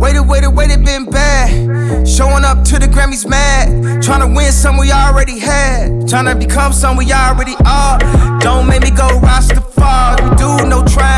Waited, 0.00 0.28
waited, 0.28 0.50
waited, 0.50 0.84
been 0.84 1.06
bad. 1.06 2.06
Showing 2.06 2.44
up 2.44 2.62
to 2.64 2.78
the 2.78 2.86
Grammys 2.86 3.26
mad. 3.26 4.02
Trying 4.02 4.20
to 4.20 4.36
win 4.36 4.52
some 4.52 4.76
we 4.76 4.92
already 4.92 5.38
had. 5.38 6.06
Trying 6.06 6.26
to 6.26 6.34
become 6.36 6.72
some 6.72 6.96
we 6.96 7.12
already 7.12 7.54
are. 7.64 7.98
Don't 8.40 8.68
make 8.68 8.82
me 8.82 8.90
go 8.90 9.08
Rastafari. 9.20 10.30
We 10.30 10.36
do 10.36 10.68
no 10.68 10.84
die. 10.84 11.13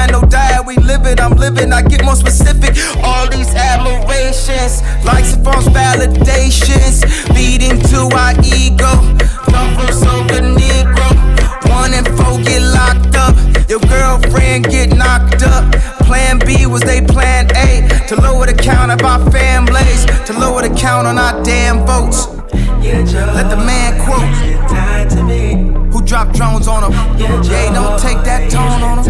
We 0.66 0.74
live 0.78 1.06
it, 1.06 1.20
I'm 1.20 1.36
living. 1.36 1.72
I 1.72 1.80
get 1.80 2.04
more 2.04 2.16
specific. 2.16 2.74
All 3.04 3.30
these 3.30 3.54
admirations, 3.54 4.82
likes 5.04 5.34
and 5.34 5.44
false 5.44 5.68
validations, 5.68 7.06
leading 7.32 7.78
to 7.92 8.10
our 8.10 8.34
ego. 8.42 8.90
Numbers 9.46 10.02
over 10.02 10.42
Negro. 10.42 11.06
One 11.70 11.94
and 11.94 12.06
four 12.18 12.42
get 12.42 12.62
locked 12.62 13.14
up. 13.14 13.36
Your 13.70 13.78
girlfriend 13.78 14.64
get 14.64 14.96
knocked 14.96 15.44
up. 15.44 15.72
Plan 16.00 16.40
B 16.40 16.66
was 16.66 16.82
they 16.82 17.00
plan 17.00 17.46
A 17.54 17.86
to 18.08 18.20
lower 18.20 18.46
the 18.46 18.54
count 18.54 18.90
of 18.90 19.00
our 19.02 19.30
families, 19.30 20.04
to 20.26 20.32
lower 20.32 20.62
the 20.62 20.74
count 20.74 21.06
on 21.06 21.16
our 21.16 21.44
damn 21.44 21.86
votes. 21.86 22.26
Let 22.82 23.50
the 23.50 23.56
man 23.56 24.04
quote. 24.04 24.35
Dropped 26.06 26.34
drones 26.34 26.68
on 26.68 26.84
him? 26.84 26.92
Yeah, 27.18 27.72
don't 27.74 27.98
take 27.98 28.22
that 28.22 28.48
tone 28.48 28.80
on 28.80 28.98
him. 28.98 29.06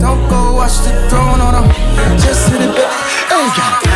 Don't 0.00 0.26
go 0.30 0.54
watch 0.56 0.78
the 0.80 1.06
throne 1.10 1.42
on 1.44 1.62
him. 1.62 1.68
Just 2.18 2.48
hit 2.50 2.62
it, 2.62 2.72
baby. 2.72 2.88
Hey, 3.28 3.50
say 3.50 3.88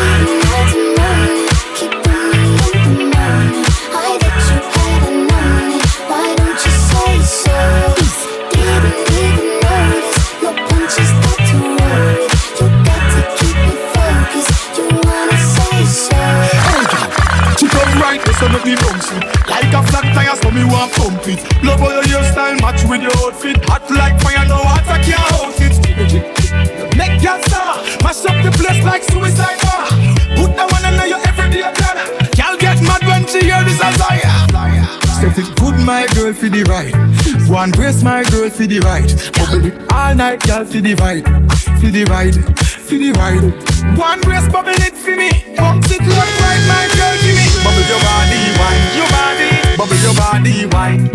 so? 7.24 7.42
Make 18.52 18.64
me 18.64 18.74
bounce 18.74 19.12
it 19.12 19.41
Like 19.72 19.84
a 19.84 19.88
flat 19.88 20.04
tire, 20.12 20.36
so 20.36 20.50
me 20.50 20.64
want 20.68 20.92
pump 20.92 21.24
it 21.24 21.40
Love 21.64 21.80
how 21.80 21.88
your 21.88 22.04
hairstyle 22.04 22.60
match 22.60 22.84
with 22.84 23.00
your 23.00 23.16
outfit 23.24 23.56
Hot 23.72 23.88
like 23.88 24.20
fire, 24.20 24.44
no 24.44 24.60
water 24.60 25.00
can't 25.00 25.24
hold 25.32 25.56
it 25.56 25.72
Make 26.92 27.22
your 27.24 27.40
star, 27.48 27.80
mash 28.04 28.20
up 28.28 28.36
the 28.44 28.52
place 28.52 28.84
like 28.84 29.02
suicide 29.08 29.56
bar 29.64 29.88
Put 30.36 30.52
that 30.60 30.68
one 30.68 30.84
on 30.84 31.08
your 31.08 31.24
everyday 31.24 31.64
plan 31.72 31.96
Girl 32.36 32.56
get 32.60 32.84
mad 32.84 33.00
when 33.08 33.24
she 33.24 33.48
hear 33.48 33.64
this 33.64 33.80
as 33.80 33.96
I 33.96 34.20
Set 35.24 35.38
it 35.40 35.48
good, 35.56 35.80
my 35.80 36.04
girl, 36.12 36.34
for 36.34 36.50
the 36.50 36.68
Why 36.68 36.92
One 37.48 37.70
brace 37.70 38.02
my 38.02 38.24
girl 38.24 38.50
for 38.50 38.66
the 38.66 38.80
right. 38.80 39.08
Bubble 39.40 39.64
it 39.64 39.92
all 39.92 40.14
night, 40.14 40.42
girl 40.44 40.66
for 40.66 40.84
the 40.84 40.92
vibe. 40.92 41.24
For 41.80 41.88
the 41.88 42.04
ride, 42.12 42.36
for 42.60 43.00
the 43.00 43.12
ride. 43.16 43.96
One 43.96 44.20
brace 44.20 44.48
bubble 44.52 44.76
it 44.76 44.92
for 44.92 45.16
me. 45.16 45.32
Pump 45.56 45.86
it 45.88 46.04
left 46.04 46.40
right, 46.44 46.62
my 46.68 46.84
girl 46.92 47.16
give 47.24 47.40
me. 47.40 47.46
Bubble 47.64 47.86
your 47.88 48.00
body, 48.04 48.40
wine 48.60 48.96
your 49.00 49.08
body. 49.08 49.51
Bubble 49.82 49.96
your 49.96 50.14
body, 50.14 50.66
wine. 50.66 51.10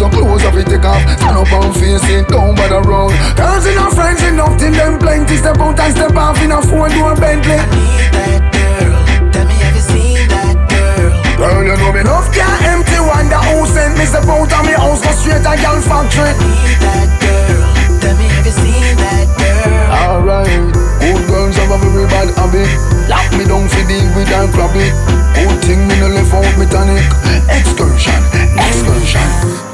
So 0.00 0.08
clothes 0.08 0.44
off 0.48 0.56
it 0.56 0.64
take 0.64 0.88
off. 0.88 1.04
Stand 1.20 1.36
up 1.36 1.52
and 1.52 1.76
face 1.76 2.00
it, 2.08 2.24
down 2.32 2.56
by 2.56 2.72
the 2.72 2.80
road. 2.80 3.12
Girls 3.36 3.68
and 3.68 3.76
our 3.76 3.92
friends 3.92 4.24
enough 4.24 4.56
till 4.56 4.72
them 4.72 4.96
plenty. 4.96 5.36
Step 5.36 5.60
out 5.60 5.76
and 5.76 5.92
step 5.92 6.16
off 6.16 6.40
in 6.40 6.56
a 6.56 6.60
four 6.64 6.88
door 6.88 7.12
Bentley. 7.20 7.60
I 7.60 7.68
need 7.68 8.08
that 8.16 8.40
girl. 8.48 8.96
Tell 9.28 9.44
me, 9.44 9.56
have 9.60 9.76
you 9.76 9.84
seen 9.84 10.24
that 10.32 10.56
girl? 10.72 11.12
Girl, 11.36 11.60
you 11.68 11.76
know 11.76 11.92
me 11.92 12.00
enough 12.00 12.32
can't 12.32 12.64
empty. 12.64 12.96
Wonder 12.96 13.44
who 13.52 13.68
sent 13.68 13.92
me 14.00 14.08
step 14.08 14.24
out 14.24 14.48
of 14.48 14.62
me 14.64 14.72
house, 14.72 15.04
go 15.04 15.12
straight 15.12 15.44
to 15.44 15.52
girl 15.60 15.78
factory. 15.84 16.32
I 16.32 16.48
need 16.48 16.80
that 16.80 17.08
girl. 17.20 17.60
Tell 18.00 18.16
me, 18.16 18.24
have 18.32 18.48
you 18.48 18.56
seen 18.56 18.96
that 19.04 19.28
girl? 19.36 19.84
Alright, 20.00 20.64
good 21.04 21.22
girls 21.28 21.60
have 21.60 21.76
a 21.76 21.78
very 21.92 22.08
bad 22.08 22.32
habit. 22.40 22.72
Lock 23.04 23.28
me 23.36 23.44
down 23.44 23.68
for 23.68 23.84
deal 23.84 24.08
with 24.16 24.32
that 24.32 24.48
it. 24.48 24.94
Good 25.36 25.60
thing 25.60 25.84
me 25.84 25.94
no 26.00 26.08
left 26.08 26.32
out 26.32 26.48
me 26.56 26.64
tonic. 26.64 27.04
Excursion, 27.52 28.16
excursion. 28.56 29.69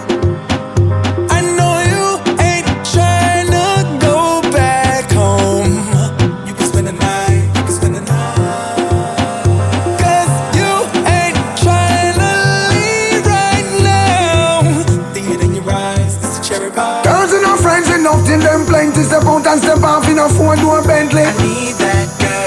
Off 20.46 20.54
in 20.54 20.62
a 20.62 20.62
four 20.62 20.80
door 20.80 20.82
Bentley. 20.86 21.22
I 21.22 21.32
need 21.42 21.74
that 21.82 22.08
girl. 22.20 22.46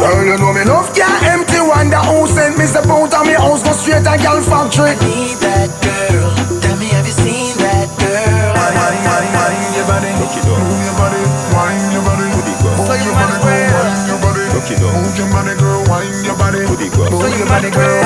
Girl, 0.00 0.24
you 0.24 0.36
know 0.38 0.52
me 0.52 0.62
enough 0.62 0.94
can't 0.94 1.22
empty. 1.24 1.60
Wonder 1.60 2.00
who 2.08 2.26
sent 2.26 2.56
me 2.58 2.64
step 2.66 2.86
out 2.86 3.12
of 3.12 3.26
me 3.26 3.34
house, 3.34 3.62
go 3.62 3.72
straight 3.72 4.04
to 4.04 4.16
girl 4.20 4.40
factory. 4.42 4.90
I 4.90 4.98
need 5.04 5.36
that 5.44 5.68
girl. 5.84 6.32
Tell 6.60 6.76
me, 6.80 6.88
have 6.96 7.06
you 7.06 7.12
seen 7.12 7.56
that 7.60 7.88
girl? 8.00 8.56
Wine, 8.56 8.76
wine, 8.80 9.00
wine, 9.04 9.28
wine 9.36 9.60
your 9.76 9.84
body, 9.84 10.10
move 10.16 10.32
your 10.36 10.96
body, 10.96 11.20
wine 11.52 11.92
your 11.92 12.02
body. 12.04 12.24
Move 12.30 13.04
your 13.04 13.12
body, 13.12 13.36
girl, 13.44 13.68
wine 13.76 14.08
your 14.08 14.18
body. 14.20 14.44
Move 14.50 15.16
your 15.16 15.28
body, 15.28 15.54
girl, 15.60 15.84
wine 15.88 16.16
your 16.24 16.36
body. 16.36 16.64
Move 16.64 17.36
your 17.36 17.46
body, 17.48 17.70
girl, 17.70 17.99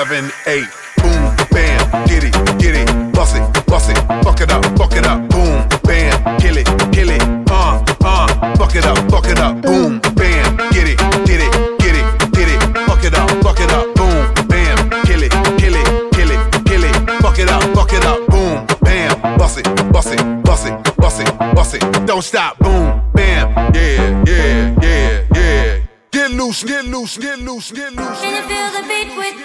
seven, 0.00 0.32
eight. 0.46 0.79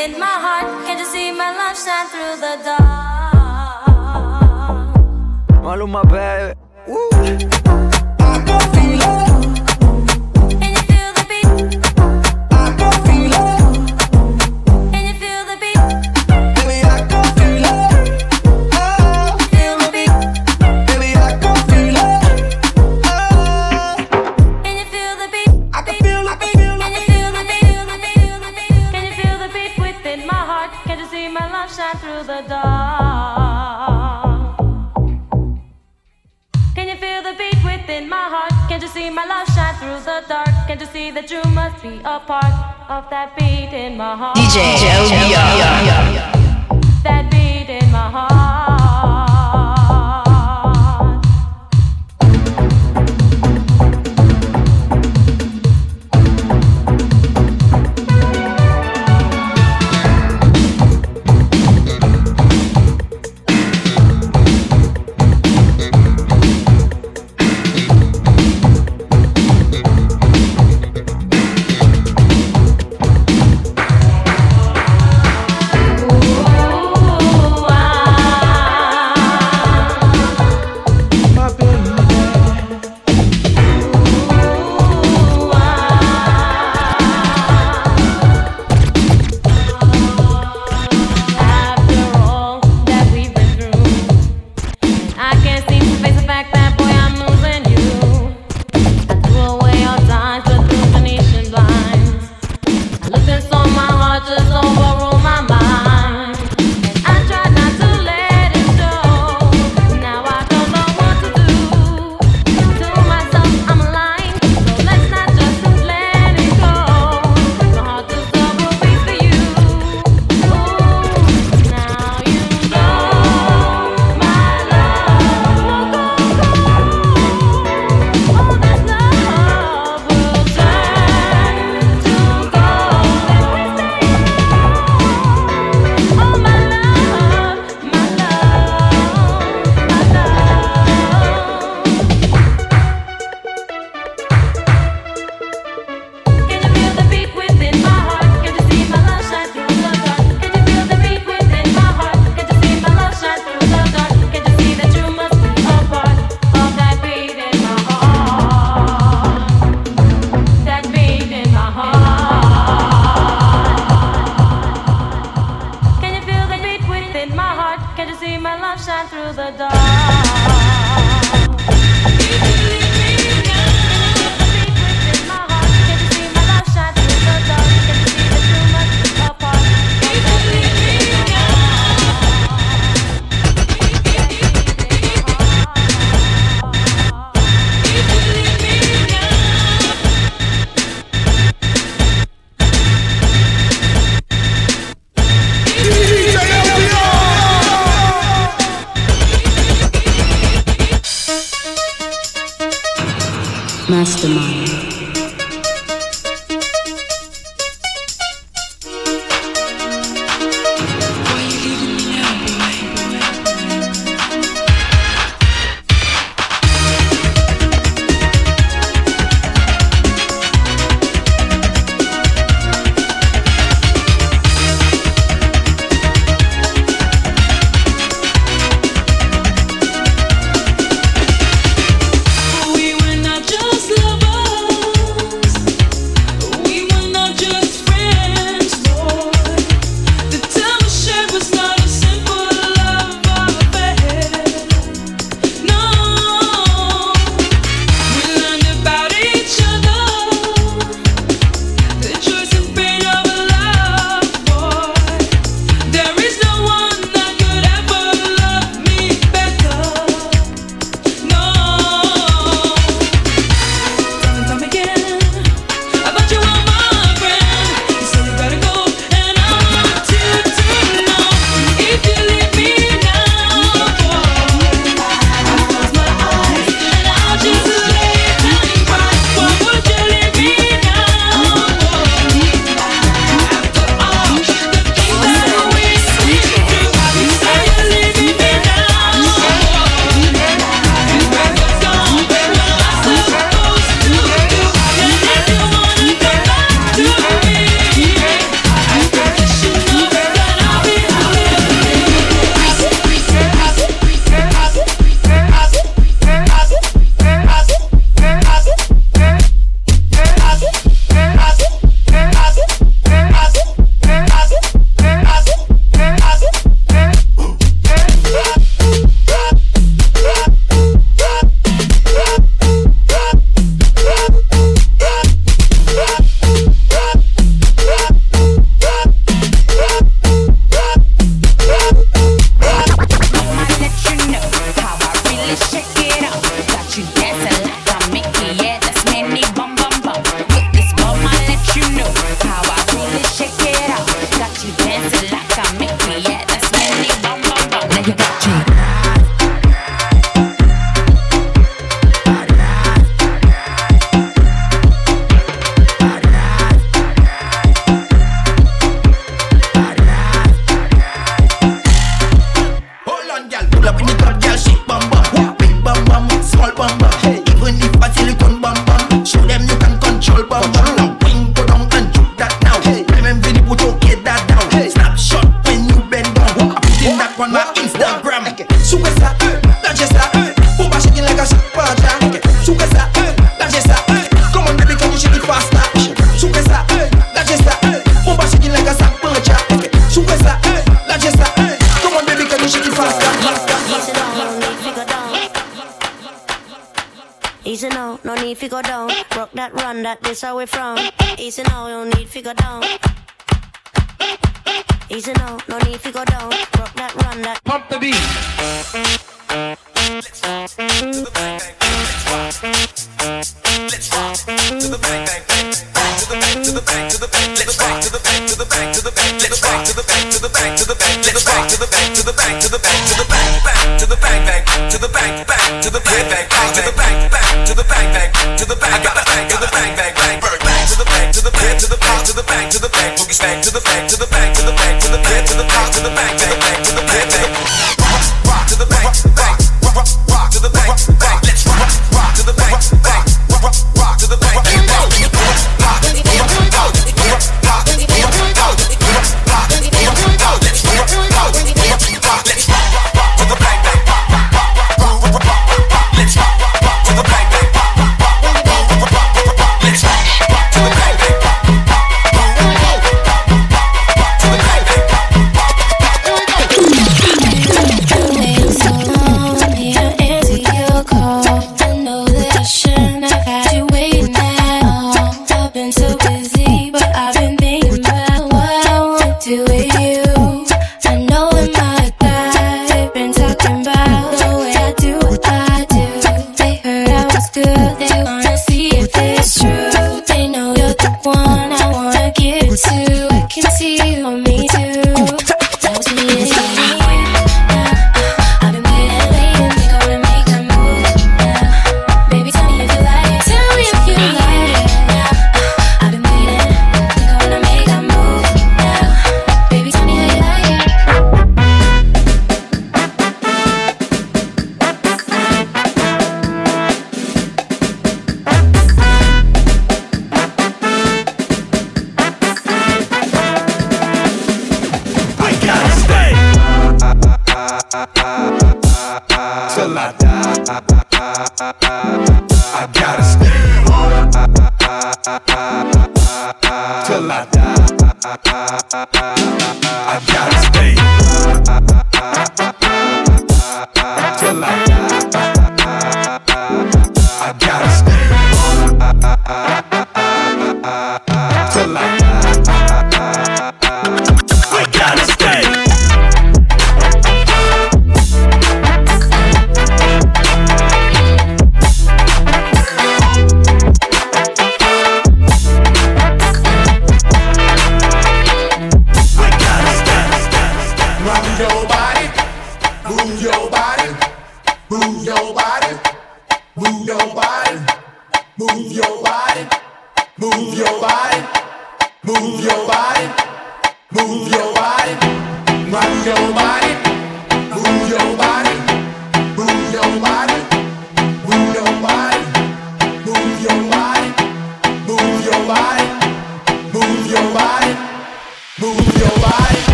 Within 0.00 0.18
my 0.18 0.26
heart? 0.26 0.86
Can't 0.86 0.98
you 0.98 1.04
see 1.04 1.30
my 1.32 1.50
love 1.56 1.76
shine 1.76 2.08
through 2.08 2.36
the 2.40 2.56
dark? 2.64 3.80
Maluma, 5.62 6.02
baby. 6.04 6.29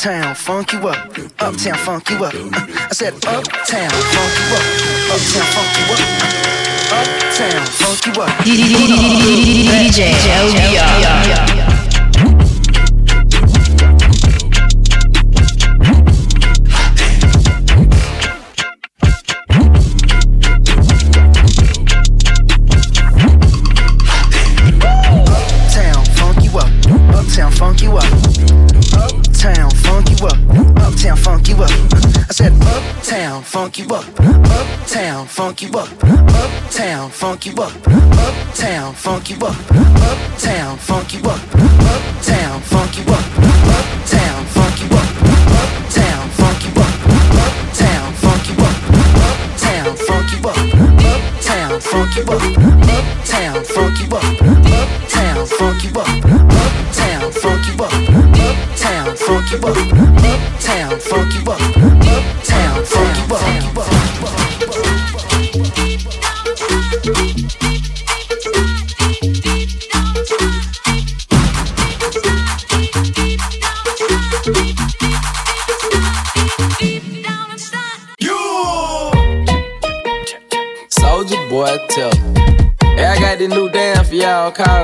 uptown, 0.00 0.34
funk 0.34 0.72
you 0.72 0.88
up, 0.88 0.96
uptown, 1.40 1.76
funk 1.76 2.08
you 2.08 2.24
up. 2.24 2.32
Uh, 2.32 2.48
I 2.54 2.88
said 2.90 3.12
uptown, 3.26 3.90
funk 3.90 4.38
you 4.38 4.56
up, 4.56 4.64
uptown, 5.12 5.44
funk 5.52 5.76
you 5.76 5.84
up, 5.92 6.00
uptown, 6.96 7.66
funk 7.66 8.06
you 8.06 8.22
up. 8.22 8.32
DJ 9.76 9.98
Joe 10.24 11.69
funk 33.50 33.78
you 33.78 33.86
up. 33.88 34.04
Uptown, 34.20 35.26
funk 35.26 35.62
you 35.62 35.70
up. 35.72 35.88
Uptown, 36.04 37.10
funk 37.10 37.46
you 37.46 37.52
up. 37.54 37.72
Uptown, 37.84 38.94
funk 38.94 39.28
you 39.28 39.36
up. 39.44 39.56
Uptown, 39.72 40.78
funk 40.78 41.14
you 41.14 41.20
up. 41.28 41.39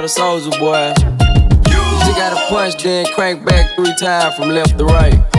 soldier 0.09 0.51
boy. 0.59 0.93
You 0.99 1.73
just 2.05 2.17
gotta 2.17 2.37
punch, 2.49 2.83
then 2.83 3.07
crank 3.15 3.45
back 3.45 3.75
three 3.77 3.95
times 3.99 4.35
from 4.37 4.51
left 4.51 4.79
to 4.79 4.85
right. 4.85 5.36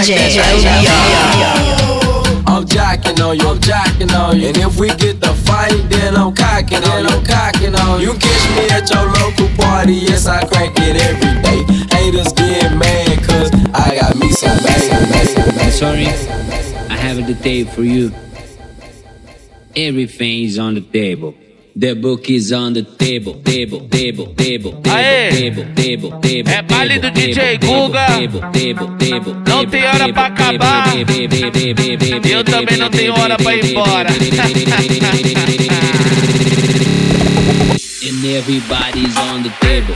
DJ 0.00 0.40
I'm 2.46 2.66
jacking 2.66 3.20
on 3.20 3.36
you, 3.36 3.48
I'm 3.48 3.60
jacking 3.60 4.10
on 4.12 4.40
you. 4.40 4.48
And 4.48 4.56
if 4.56 4.80
we 4.80 4.88
get 4.88 5.20
the 5.20 5.34
fight, 5.44 5.76
then 5.90 6.16
I'm 6.16 6.34
cocking 6.34 6.82
on 6.84 7.04
you, 7.04 7.26
cocking 7.26 7.74
on 7.74 8.00
you. 8.00 8.12
You 8.12 8.18
catch 8.18 8.56
me 8.56 8.70
at 8.70 8.88
your 8.88 9.04
local 9.04 9.48
party, 9.62 9.92
yes, 9.92 10.26
I 10.26 10.46
crank 10.46 10.74
it 10.78 10.96
every 10.96 11.42
day. 11.42 11.62
Haters 11.94 12.32
get 12.32 12.74
mad, 12.76 13.22
cause 13.24 13.50
I 13.74 13.96
got 14.00 14.16
me 14.16 14.32
some 14.32 14.56
bass. 14.64 15.78
Sorry, 15.78 16.06
I 16.06 16.96
have 16.96 17.26
the 17.26 17.34
tape 17.34 17.68
for 17.68 17.82
you. 17.82 18.10
Everything 19.76 20.44
is 20.44 20.58
on 20.58 20.74
the 20.74 20.80
table. 20.80 21.34
The 21.80 21.94
book 21.94 22.28
is 22.28 22.52
on 22.52 22.74
the 22.74 22.82
table, 22.82 23.40
table, 23.42 23.88
table, 23.88 24.34
table, 24.34 24.74
table, 24.82 24.94
Aê. 24.94 25.30
table, 25.30 25.64
table, 25.74 26.10
table. 26.20 26.52
É 26.52 26.60
baile 26.60 26.98
do 26.98 27.10
DJ 27.10 27.56
Guga. 27.56 28.06
Não 29.48 29.64
tem 29.64 29.86
hora 29.86 30.12
pra 30.12 30.26
acabar. 30.26 30.94
Eu 32.30 32.44
também 32.44 32.76
não 32.76 32.90
tenho 32.90 33.18
hora 33.18 33.38
pra 33.38 33.56
ir 33.56 33.64
embora. 33.70 34.10
And 38.02 38.24
everybody's 38.26 39.16
on 39.16 39.42
the 39.42 39.48
table, 39.62 39.94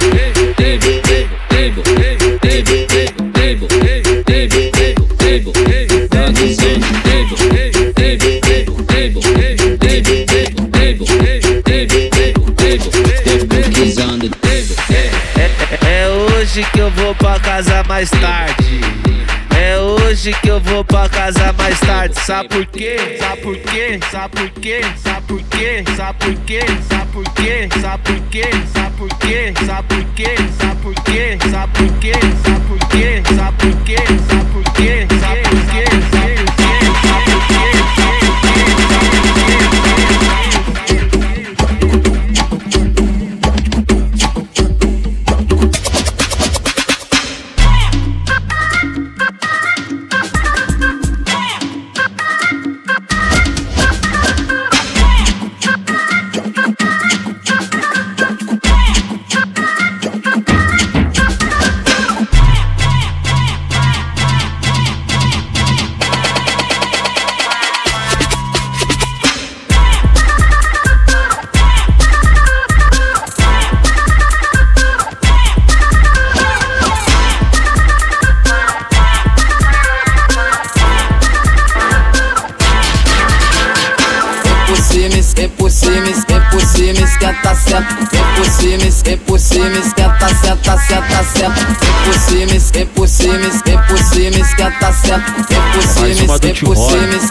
vou 16.94 17.14
pra 17.16 17.38
casa 17.40 17.82
mais 17.84 18.10
tarde. 18.10 18.80
É 19.56 19.78
hoje 19.78 20.32
que 20.42 20.48
eu 20.48 20.60
vou 20.60 20.84
pra 20.84 21.08
casa 21.08 21.52
mais 21.52 21.78
tarde. 21.80 22.18
Sabe 22.20 22.48
por 22.48 22.66
quê? 22.66 23.16
Sabe 23.18 23.40
por 23.42 23.56
quê? 23.56 24.00
Sabe 24.10 24.36
por 24.36 24.50
quê? 24.50 24.80
Sabe 24.96 25.26
por 25.26 25.42
quê? 25.42 25.84
Sabe 25.96 26.18
por 26.18 26.34
quê? 26.44 26.60
Sabe 26.88 27.08
por 27.10 27.30
quê? 27.34 27.68
Sabe 27.82 28.02
por 28.02 28.20
quê? 28.30 28.54
Sabe 28.74 28.96
por 28.96 29.14
quê? 29.24 29.52
Sabe 29.56 29.86
por 29.86 30.04
quê? 30.14 30.48
Sabe 30.58 30.78
por 30.80 30.94
quê? 31.04 31.38
Sabe 31.42 31.72
por 31.74 31.92
quê? 31.98 32.32
Sabe 32.44 32.62
por 32.64 32.88
quê? 32.88 33.22
Sabe 33.36 33.56
por 33.58 33.84
quê? 33.84 33.98
Sabe 34.28 34.50
por 34.52 34.72
quê? 34.74 35.06
Sabe 35.20 35.42
por 35.42 35.64
quê? 35.72 36.63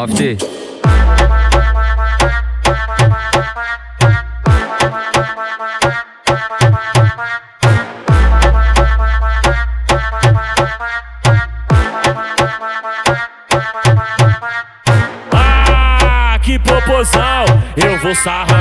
Mafti. 0.00 0.59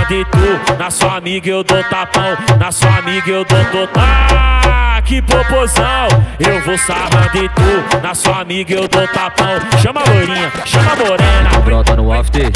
Tu. 0.10 0.76
Na 0.78 0.90
sua 0.90 1.18
amiga 1.18 1.50
eu 1.50 1.64
dou 1.64 1.84
tapão. 1.84 2.38
Na 2.60 2.72
sua 2.72 2.98
amiga 2.98 3.30
eu 3.30 3.46
dou 3.46 3.66
totão. 3.66 4.04
Ah, 4.04 5.02
que 5.04 5.22
proposão! 5.22 6.08
Eu 6.40 6.62
vou 6.62 6.78
sarrando 6.78 7.38
em 7.38 7.50
tu. 7.50 7.98
Na 8.02 8.16
sua 8.16 8.42
amiga 8.42 8.74
eu 8.74 8.88
dou 8.88 9.08
tapão. 9.08 9.60
Chama 9.82 10.02
a 10.02 10.10
loirinha, 10.10 10.52
chama 10.66 10.94
a 10.94 10.96
morena. 10.96 11.60
Brota 11.64 11.96
no 11.96 12.12
after. 12.12 12.50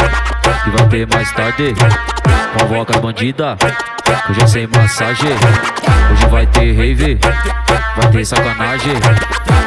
Que 0.63 0.69
vai 0.69 0.87
ter 0.89 1.07
mais 1.07 1.31
tarde. 1.31 1.73
Convoca 2.57 2.95
as 2.95 3.01
bandida. 3.01 3.57
Hoje 4.29 4.41
é 4.41 4.47
sem 4.47 4.67
massagem. 4.67 5.31
Hoje 6.11 6.25
vai 6.29 6.45
ter 6.47 6.73
rave. 6.73 7.19
Vai 7.95 8.11
ter 8.11 8.25
sacanagem. 8.25 8.93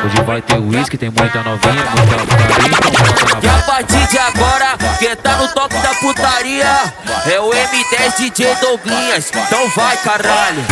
Hoje 0.05 0.23
vai 0.25 0.43
ter 0.43 0.59
whisky. 0.59 0.97
Tem 0.97 1.11
muita 1.11 1.43
novinha, 1.43 1.85
muita 1.97 2.17
putaria. 2.27 3.43
E 3.43 3.49
a 3.49 3.63
partir 3.63 4.07
de 4.09 4.19
agora, 4.19 4.77
quem 4.99 5.17
tá 5.17 5.37
no 5.37 5.49
toque 5.49 5.77
da 5.79 5.95
putaria 5.95 6.93
é 7.31 7.41
o 7.41 7.51
M10 7.51 8.17
DJ 8.17 8.55
Douglinhas. 8.57 9.31
Então 9.35 9.69
vai, 9.71 9.97
caralho. 9.99 10.65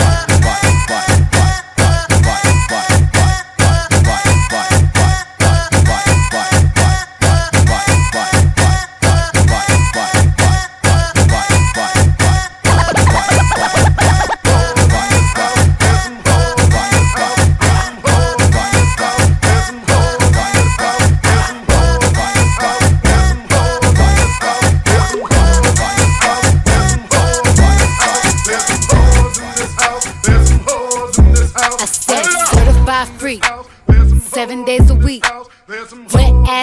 I 0.97 1.34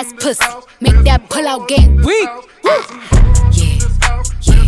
ass 0.01 0.13
pussy, 0.13 0.45
make 0.79 1.03
that 1.05 1.29
pull 1.29 1.47
out 1.47 1.67
game 1.67 1.95
weak. 1.97 2.29
Yeah, 2.63 2.81
yeah, 3.53 3.77
yeah, 4.41 4.65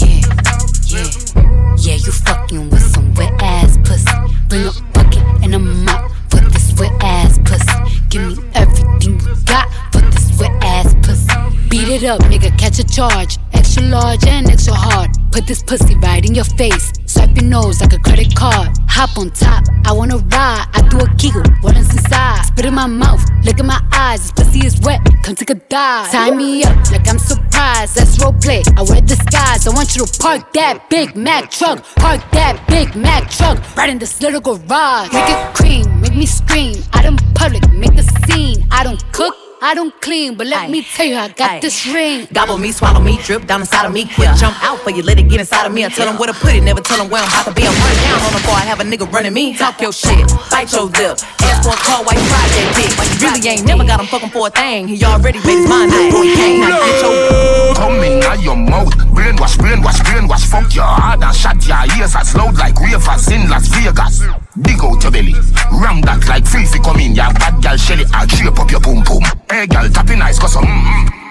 yeah. 0.00 1.06
Yeah, 1.76 1.96
you 1.96 2.12
fucking 2.12 2.70
with 2.70 2.82
some 2.82 3.12
wet 3.14 3.32
ass 3.42 3.76
pussy. 3.84 4.16
Bring 4.48 4.64
a 4.64 4.72
bucket 4.94 5.22
and 5.42 5.54
a 5.54 5.58
mop 5.58 6.10
for 6.30 6.40
this 6.40 6.72
wet 6.78 6.92
ass 7.02 7.38
pussy. 7.44 8.00
Give 8.08 8.38
me 8.38 8.44
everything 8.54 9.20
you 9.20 9.34
got 9.44 9.68
for 9.92 10.00
this 10.00 10.40
wet 10.40 10.52
ass 10.64 10.94
pussy. 11.02 11.68
Beat 11.68 11.88
it 11.88 12.04
up, 12.04 12.20
nigga, 12.22 12.56
catch 12.58 12.78
a 12.78 12.84
charge. 12.84 13.36
Extra 13.52 13.82
large 13.82 14.26
and 14.26 14.48
extra 14.48 14.74
hard. 14.74 15.10
Put 15.30 15.46
this 15.46 15.62
pussy 15.62 15.94
right 15.96 16.24
in 16.24 16.34
your 16.34 16.48
face. 16.56 16.90
Swipe 17.24 17.36
your 17.40 17.50
nose 17.50 17.80
like 17.80 17.92
a 17.94 17.98
credit 17.98 18.34
card. 18.36 18.68
Hop 18.88 19.16
on 19.16 19.30
top, 19.30 19.64
I 19.86 19.92
wanna 19.92 20.18
ride. 20.18 20.66
I 20.74 20.86
do 20.90 20.98
a 20.98 21.08
kegel, 21.16 21.42
what 21.62 21.74
is 21.76 21.90
inside? 21.90 22.42
Spit 22.44 22.66
in 22.66 22.74
my 22.74 22.86
mouth, 22.86 23.24
look 23.44 23.58
in 23.58 23.66
my 23.66 23.80
eyes. 23.92 24.20
This 24.20 24.32
pussy 24.32 24.66
is 24.66 24.78
wet, 24.80 25.00
come 25.22 25.34
take 25.34 25.48
a 25.48 25.54
dive. 25.54 26.10
Tie 26.10 26.30
me 26.32 26.64
up 26.64 26.76
like 26.90 27.08
I'm 27.08 27.18
surprised. 27.18 27.94
That's 27.96 28.22
role 28.22 28.34
play. 28.34 28.62
I 28.76 28.82
wear 28.82 29.00
disguise. 29.00 29.66
I 29.66 29.70
want 29.70 29.96
you 29.96 30.04
to 30.04 30.18
park 30.20 30.52
that 30.52 30.90
Big 30.90 31.16
Mac 31.16 31.50
truck. 31.50 31.82
Park 31.96 32.20
that 32.32 32.62
Big 32.68 32.94
Mac 32.94 33.30
truck 33.30 33.56
right 33.74 33.88
in 33.88 33.98
this 33.98 34.20
little 34.20 34.40
garage. 34.40 35.10
Make 35.12 35.30
it 35.30 35.54
cream, 35.54 36.00
make 36.02 36.14
me 36.14 36.26
scream. 36.26 36.82
Out 36.92 37.06
in 37.06 37.16
public, 37.34 37.66
make 37.72 37.94
a 37.94 38.02
scene. 38.02 38.66
I 38.70 38.84
don't 38.84 39.02
cook. 39.12 39.43
I 39.64 39.72
don't 39.72 39.98
clean, 40.02 40.36
but 40.36 40.46
let 40.46 40.68
me 40.68 40.84
tell 40.84 41.06
you, 41.06 41.16
I 41.16 41.28
got 41.32 41.62
this 41.62 41.86
ring. 41.88 42.28
Gobble 42.30 42.58
me, 42.58 42.70
swallow 42.70 43.00
me, 43.00 43.16
drip 43.24 43.46
down 43.46 43.64
inside 43.64 43.86
of 43.86 43.94
me. 43.94 44.04
Quick 44.04 44.28
jump 44.36 44.52
out 44.62 44.78
for 44.80 44.90
you, 44.90 45.02
let 45.02 45.18
it 45.18 45.22
get 45.30 45.40
inside 45.40 45.64
of 45.64 45.72
me. 45.72 45.86
I 45.86 45.88
tell 45.88 46.04
them 46.04 46.18
where 46.18 46.28
to 46.28 46.36
put 46.36 46.52
it, 46.52 46.60
never 46.60 46.82
tell 46.82 46.98
them 46.98 47.08
where 47.08 47.24
I'm 47.24 47.32
about 47.32 47.48
to 47.48 47.54
be. 47.56 47.64
I'm 47.64 47.72
running 47.72 48.04
down 48.04 48.20
on 48.20 48.32
them 48.36 48.42
before 48.44 48.60
I 48.60 48.64
have 48.68 48.80
a 48.80 48.84
nigga 48.84 49.10
running 49.10 49.32
me. 49.32 49.56
Talk 49.56 49.80
your 49.80 49.90
shit, 49.90 50.28
bite 50.52 50.68
your 50.68 50.92
lip. 50.92 51.16
Ask 51.48 51.64
for 51.64 51.72
a 51.72 51.80
call 51.80 52.04
while 52.04 52.12
you 52.12 52.28
ride 52.28 52.52
that 52.52 52.76
dick. 52.76 52.92
Like 52.92 53.08
you 53.08 53.24
really 53.24 53.40
ain't 53.56 53.64
never 53.64 53.88
got 53.88 54.00
him 54.04 54.06
fucking 54.12 54.28
for 54.36 54.48
a 54.48 54.50
thing. 54.50 54.86
He 54.86 55.02
already 55.02 55.40
made 55.48 55.64
his 55.64 55.66
mind 55.66 55.96
up 55.96 56.12
before 56.12 56.24
he 56.28 56.36
came. 56.36 56.60
Now 56.60 56.84
get 56.84 57.00
your 57.00 57.74
Come 57.80 58.04
in 58.04 58.20
now 58.20 58.36
your 58.36 58.60
mouth, 58.60 58.92
brainwash, 59.16 59.56
brainwash, 59.56 60.04
brainwash. 60.04 60.44
Fuck 60.44 60.76
your 60.76 60.84
heart 60.84 61.24
and 61.24 61.32
shut 61.32 61.56
your 61.64 61.80
ears 61.96 62.12
as 62.12 62.36
loud 62.36 62.52
like 62.60 62.76
ravers 62.84 63.32
in 63.32 63.48
Las 63.48 63.72
Vegas. 63.72 64.43
Dig 64.62 64.78
out 64.84 65.02
your 65.02 65.10
belly, 65.10 65.34
ram 65.82 65.98
that 66.06 66.22
like 66.30 66.46
free 66.46 66.62
come 66.78 67.02
in. 67.02 67.10
Ya 67.18 67.26
bad 67.34 67.58
gal 67.58 67.76
Shelly, 67.76 68.06
I'll 68.14 68.28
shape 68.30 68.54
up 68.54 68.70
your 68.70 68.78
boom 68.78 69.02
boom. 69.02 69.26
Hey 69.50 69.66
gal, 69.66 69.90
tapping 69.90 70.20
nice 70.20 70.38
cause 70.38 70.54
I'm 70.54 70.62
mm 70.62 71.24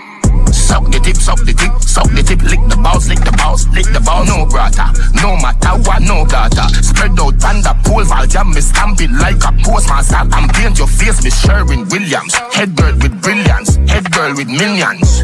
Suck 0.51 0.83
the 0.91 0.99
tip, 0.99 1.15
suck 1.15 1.39
the 1.39 1.55
tip, 1.55 1.71
suck 1.79 2.11
the 2.11 2.19
tip, 2.19 2.43
lick 2.43 2.59
the 2.67 2.75
balls, 2.75 3.07
lick 3.07 3.23
the 3.23 3.31
balls, 3.39 3.63
lick 3.71 3.87
the 3.95 4.03
balls. 4.03 4.27
No 4.27 4.43
brother, 4.43 4.91
no 5.23 5.39
matter 5.39 5.71
what, 5.87 6.03
no 6.03 6.27
daughter. 6.27 6.67
Spread 6.83 7.15
out 7.15 7.39
under 7.47 7.71
pole 7.87 8.03
vault, 8.03 8.27
yeah, 8.27 8.43
me 8.43 8.59
stamp 8.59 8.99
it 8.99 9.11
like 9.15 9.39
a 9.39 9.55
postmaster. 9.63 10.19
And 10.19 10.51
paint 10.51 10.77
your 10.83 10.91
face 10.91 11.23
with 11.23 11.31
Sherwin 11.31 11.87
Williams. 11.87 12.35
Head 12.51 12.75
girl 12.75 12.91
with 12.99 13.15
brilliance, 13.23 13.79
head 13.87 14.11
girl 14.11 14.35
with 14.35 14.51
millions. 14.51 15.23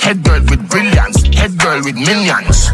Head 0.00 0.24
girl 0.24 0.40
with 0.48 0.64
brilliance, 0.72 1.20
head 1.36 1.52
girl 1.60 1.84
with 1.84 2.00
millions. 2.00 2.72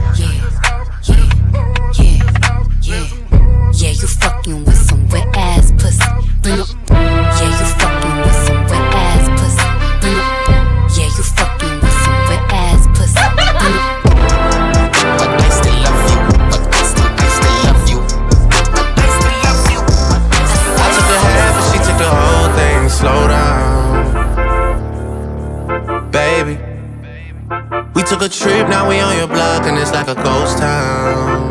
Yeah, 3.73 3.91
you 3.91 4.07
fucking 4.09 4.64
with 4.64 4.77
some 4.77 5.09
wet 5.09 5.29
ass 5.37 5.73
pussy. 5.73 6.03
Bring 6.43 6.61
up. 6.61 6.69
Yeah, 6.91 7.51
you 7.59 7.66
fucking 7.79 8.16
with 8.25 8.39
some 8.47 8.64
wet 8.66 8.95
ass 8.95 9.29
pussy. 9.41 9.66
Bring 10.01 10.19
up. 10.19 10.27
Yeah, 10.97 11.07
you 11.07 11.23
fucking 11.23 11.77
with 11.81 11.97
some 12.05 12.21
wet 12.29 12.53
ass 12.53 12.87
pussy. 12.95 13.23
Bring 13.37 13.75
up. 13.75 13.99
Slow 22.89 23.29
down, 23.29 24.01
baby. 26.11 26.59
We 27.95 28.03
took 28.03 28.23
a 28.23 28.29
trip, 28.29 28.69
now 28.69 28.89
we 28.89 28.99
on 28.99 29.16
your 29.16 29.29
block 29.29 29.66
and 29.66 29.79
it's 29.79 29.93
like 29.93 30.09
a 30.09 30.14
ghost 30.16 30.59
town, 30.59 31.51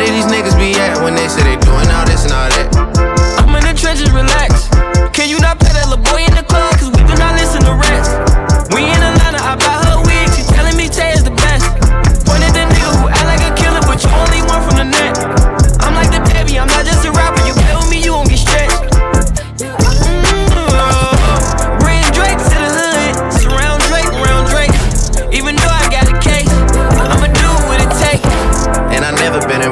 Where 0.00 0.08
did 0.08 0.16
these 0.16 0.32
niggas 0.32 0.56
be 0.56 0.72
at 0.80 0.96
when 1.04 1.14
they 1.14 1.28
say 1.28 1.42
they 1.44 1.60
doing 1.60 1.84
all 1.92 2.06
this 2.08 2.24
and 2.24 2.32
all 2.32 2.48
that? 2.48 2.72
I'm 3.36 3.52
in 3.52 3.60
the 3.60 3.76
trenches, 3.76 4.08
relax. 4.16 4.72
Can 5.12 5.28
you 5.28 5.36
not 5.44 5.60
play 5.60 5.68
that 5.76 5.92
little 5.92 6.00
boy 6.00 6.24
in 6.24 6.32
the 6.32 6.40
club? 6.40 6.72
Cause 6.80 6.88
we 6.88 7.04
do 7.04 7.12
not 7.20 7.36
listen 7.36 7.60
to 7.68 7.76
rats. 7.76 8.08
We 8.72 8.88
in 8.88 8.96
Atlanta, 8.96 9.44
I 9.44 9.60
buy 9.60 9.76
her 9.84 9.89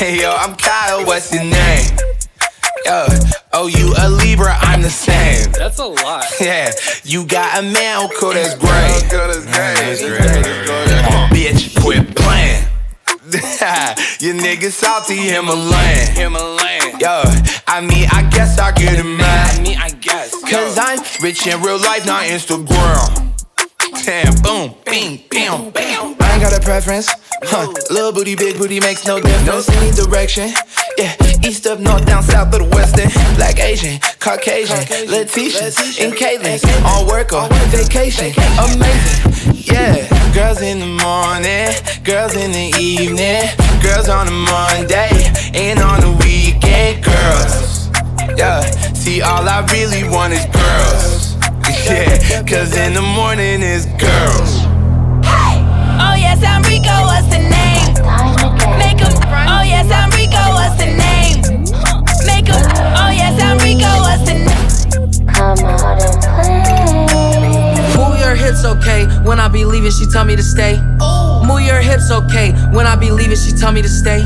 Hey 0.00 0.18
yo, 0.22 0.32
I'm 0.32 0.56
Kyle, 0.56 1.04
what's 1.04 1.30
your 1.32 1.44
name? 1.44 1.86
Yo, 2.86 3.06
oh 3.52 3.66
you 3.66 3.92
a 3.98 4.08
Libra, 4.08 4.56
I'm 4.58 4.80
the 4.80 4.88
same. 4.88 5.52
That's 5.52 5.78
a 5.78 5.86
lot. 5.86 6.24
Yeah, 6.40 6.72
you 7.04 7.26
got 7.26 7.58
a 7.58 7.62
man, 7.62 8.08
cool, 8.18 8.32
that's 8.32 8.54
great. 8.54 9.04
That's 9.10 10.00
great. 10.00 10.24
Bitch, 11.30 11.78
quit 11.82 12.16
playing. 12.16 12.64
Your 14.20 14.34
nigga 14.34 14.70
salty 14.70 15.16
Himalayan. 15.16 16.14
Himalayan. 16.14 16.98
Yo, 16.98 17.22
I 17.68 17.82
mean, 17.82 18.08
I 18.10 18.26
guess 18.30 18.58
I 18.58 18.72
get 18.72 18.98
it 18.98 19.04
mad. 19.04 19.58
I 19.58 19.62
mean, 19.62 19.76
I 19.76 19.90
guess. 19.90 20.30
Cause 20.42 20.78
I'm 20.78 20.98
rich 21.22 21.46
in 21.46 21.60
real 21.60 21.78
life, 21.78 22.06
not 22.06 22.24
Instagram. 22.24 23.29
Boom, 24.00 24.74
bing, 24.86 25.20
bam, 25.30 25.70
bam. 25.70 26.16
I 26.20 26.32
ain't 26.32 26.42
got 26.42 26.56
a 26.56 26.60
preference. 26.64 27.06
Huh. 27.42 27.70
Little 27.90 28.12
booty, 28.12 28.34
big 28.34 28.56
booty 28.56 28.80
makes 28.80 29.06
no 29.06 29.20
difference. 29.20 29.68
Any 29.68 29.90
direction. 29.92 30.50
Yeah, 30.96 31.14
east 31.44 31.66
up, 31.66 31.80
north, 31.80 32.06
down, 32.06 32.22
south, 32.22 32.54
or 32.54 32.60
the 32.60 32.64
western. 32.64 33.10
Black, 33.36 33.58
Asian, 33.60 34.00
Caucasian, 34.18 34.78
Letitia, 35.10 35.66
and 36.00 36.14
Caitlin. 36.14 36.58
On 36.86 37.06
work 37.08 37.34
or 37.34 37.46
vacation. 37.68 38.32
Amazing. 38.56 39.52
Yeah, 39.54 40.08
girls 40.32 40.62
in 40.62 40.78
the 40.78 40.86
morning, 41.04 41.68
girls 42.02 42.34
in 42.36 42.52
the 42.52 42.72
evening, 42.80 43.44
girls 43.82 44.08
on 44.08 44.28
a 44.28 44.30
Monday, 44.30 45.10
and 45.52 45.78
on 45.78 46.00
the 46.00 46.12
weekend, 46.24 47.04
girls. 47.04 47.90
Yeah, 48.38 48.62
see, 48.94 49.20
all 49.20 49.46
I 49.46 49.60
really 49.70 50.08
want 50.08 50.32
is 50.32 50.46
girls. 50.46 51.19
Yeah, 51.86 52.42
cause 52.42 52.76
in 52.76 52.94
the 52.94 53.02
morning 53.02 53.62
is 53.62 53.86
girls. 53.98 54.52
Hey! 55.24 55.58
Oh 55.98 56.14
yes, 56.14 56.42
I'm 56.44 56.62
Rico, 56.62 56.92
what's 57.08 57.26
the 57.28 57.40
name? 57.40 57.88
Make 58.78 59.00
'em- 59.00 59.16
Oh 59.48 59.62
yes, 59.62 59.90
I'm 59.90 60.10
Rico, 60.10 60.42
what's 60.54 60.76
the 60.76 60.86
name? 60.86 61.64
Make 62.26 62.48
'em- 62.48 62.70
Oh 62.96 63.10
yes, 63.10 63.40
I'm 63.42 63.58
Rico, 63.58 63.90
what's 64.04 64.22
the 64.28 64.34
name? 64.34 65.26
Come 65.26 65.58
out 65.64 66.02
and 66.02 66.22
play. 66.22 67.96
Move 67.96 68.18
your 68.20 68.34
hips 68.34 68.64
okay 68.64 69.06
when 69.24 69.40
I 69.40 69.48
be 69.48 69.64
leaving, 69.64 69.90
she 69.90 70.06
tell 70.06 70.24
me 70.24 70.36
to 70.36 70.42
stay. 70.42 70.78
Move 71.44 71.62
your 71.62 71.80
hips 71.80 72.10
okay 72.10 72.52
when 72.72 72.86
I 72.86 72.94
be 72.94 73.10
leaving, 73.10 73.36
she 73.36 73.52
tell 73.52 73.72
me 73.72 73.82
to 73.82 73.88
stay. 73.88 74.22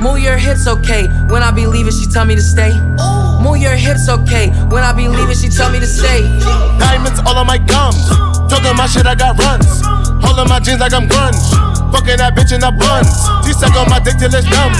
Move 0.00 0.18
your 0.18 0.36
hips 0.36 0.66
okay 0.66 1.06
when 1.30 1.42
I 1.42 1.50
be 1.52 1.66
leaving, 1.66 1.92
she 1.92 2.06
tell 2.12 2.24
me 2.24 2.34
to 2.34 2.42
stay. 2.42 2.72
Move 3.40 3.58
your 3.58 3.76
hips 3.76 4.08
okay 4.08 4.50
when 4.70 4.84
I 4.84 4.92
be 4.92 5.08
leaving, 5.08 5.36
she 5.36 5.48
tell 5.48 5.70
me 5.72 5.80
to 5.80 5.86
stay. 5.86 6.22
Diamonds 6.78 7.20
all 7.26 7.36
on 7.36 7.46
my 7.46 7.58
gums. 7.58 8.08
Talking 8.50 8.76
my 8.76 8.86
shit, 8.86 9.06
I 9.06 9.14
got 9.14 9.38
runs. 9.38 9.82
Holding 10.22 10.48
my 10.48 10.60
jeans 10.60 10.80
like 10.80 10.92
I'm 10.92 11.08
grunge. 11.08 11.38
Fucking 11.90 12.18
that 12.18 12.36
bitch 12.36 12.52
in 12.54 12.60
the 12.60 12.70
buns. 12.70 13.10
She 13.46 13.52
suck 13.52 13.74
on 13.74 13.90
my 13.90 13.98
dick 13.98 14.18
till 14.18 14.30
it's 14.30 14.46
numb. 14.46 14.74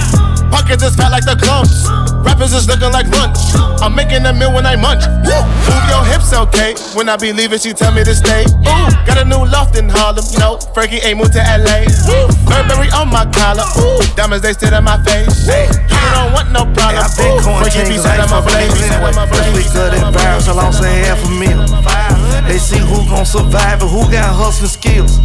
Pockets 0.51 0.83
is 0.83 0.95
fat 0.95 1.11
like 1.11 1.25
the 1.25 1.39
clumps. 1.39 1.87
Rappers 2.27 2.53
is 2.53 2.67
looking 2.69 2.93
like 2.93 3.07
lunch. 3.11 3.39
I'm 3.81 3.95
making 3.95 4.27
a 4.27 4.33
meal 4.35 4.53
when 4.53 4.67
I 4.67 4.77
munch. 4.77 5.07
Woo. 5.25 5.39
Move 5.71 5.87
your 5.89 6.05
hips, 6.05 6.35
okay? 6.35 6.75
When 6.93 7.09
I 7.09 7.17
be 7.17 7.33
leaving, 7.33 7.59
she 7.59 7.73
tell 7.73 7.95
me 7.95 8.05
to 8.05 8.15
stay. 8.15 8.45
Ooh, 8.67 8.91
got 9.07 9.19
a 9.19 9.25
new 9.25 9.41
loft 9.47 9.79
in 9.79 9.89
Harlem. 9.89 10.27
No, 10.39 10.59
Fergie 10.75 11.01
ain't 11.03 11.19
moved 11.19 11.33
to 11.39 11.43
LA. 11.43 11.87
Woo. 12.07 12.27
Burberry 12.47 12.91
on 12.93 13.09
my 13.09 13.25
collar. 13.31 13.65
Ooh, 13.79 14.03
diamonds 14.15 14.43
they 14.43 14.53
sit 14.53 14.75
in 14.75 14.85
my 14.85 14.99
face. 15.07 15.47
You 15.47 16.09
don't 16.13 16.35
want 16.35 16.51
no 16.53 16.67
problem. 16.75 17.07
Ooh, 17.07 17.63
Fergie 17.63 17.87
be 17.89 17.97
side 17.97 18.21
of 18.21 18.31
my 18.31 18.43
blaze. 18.51 18.72
Weaker 19.55 19.90
than 19.90 20.12
barrels, 20.12 20.48
I 20.48 20.53
lost 20.53 20.82
a 20.82 20.86
half 20.86 21.24
a 21.24 21.30
meal. 21.30 21.66
They 22.46 22.59
see 22.59 22.78
who 22.78 23.07
gon' 23.09 23.26
survive 23.26 23.82
and 23.82 23.90
who 23.90 24.03
got 24.11 24.34
hustling 24.34 24.68
skills. 24.68 25.18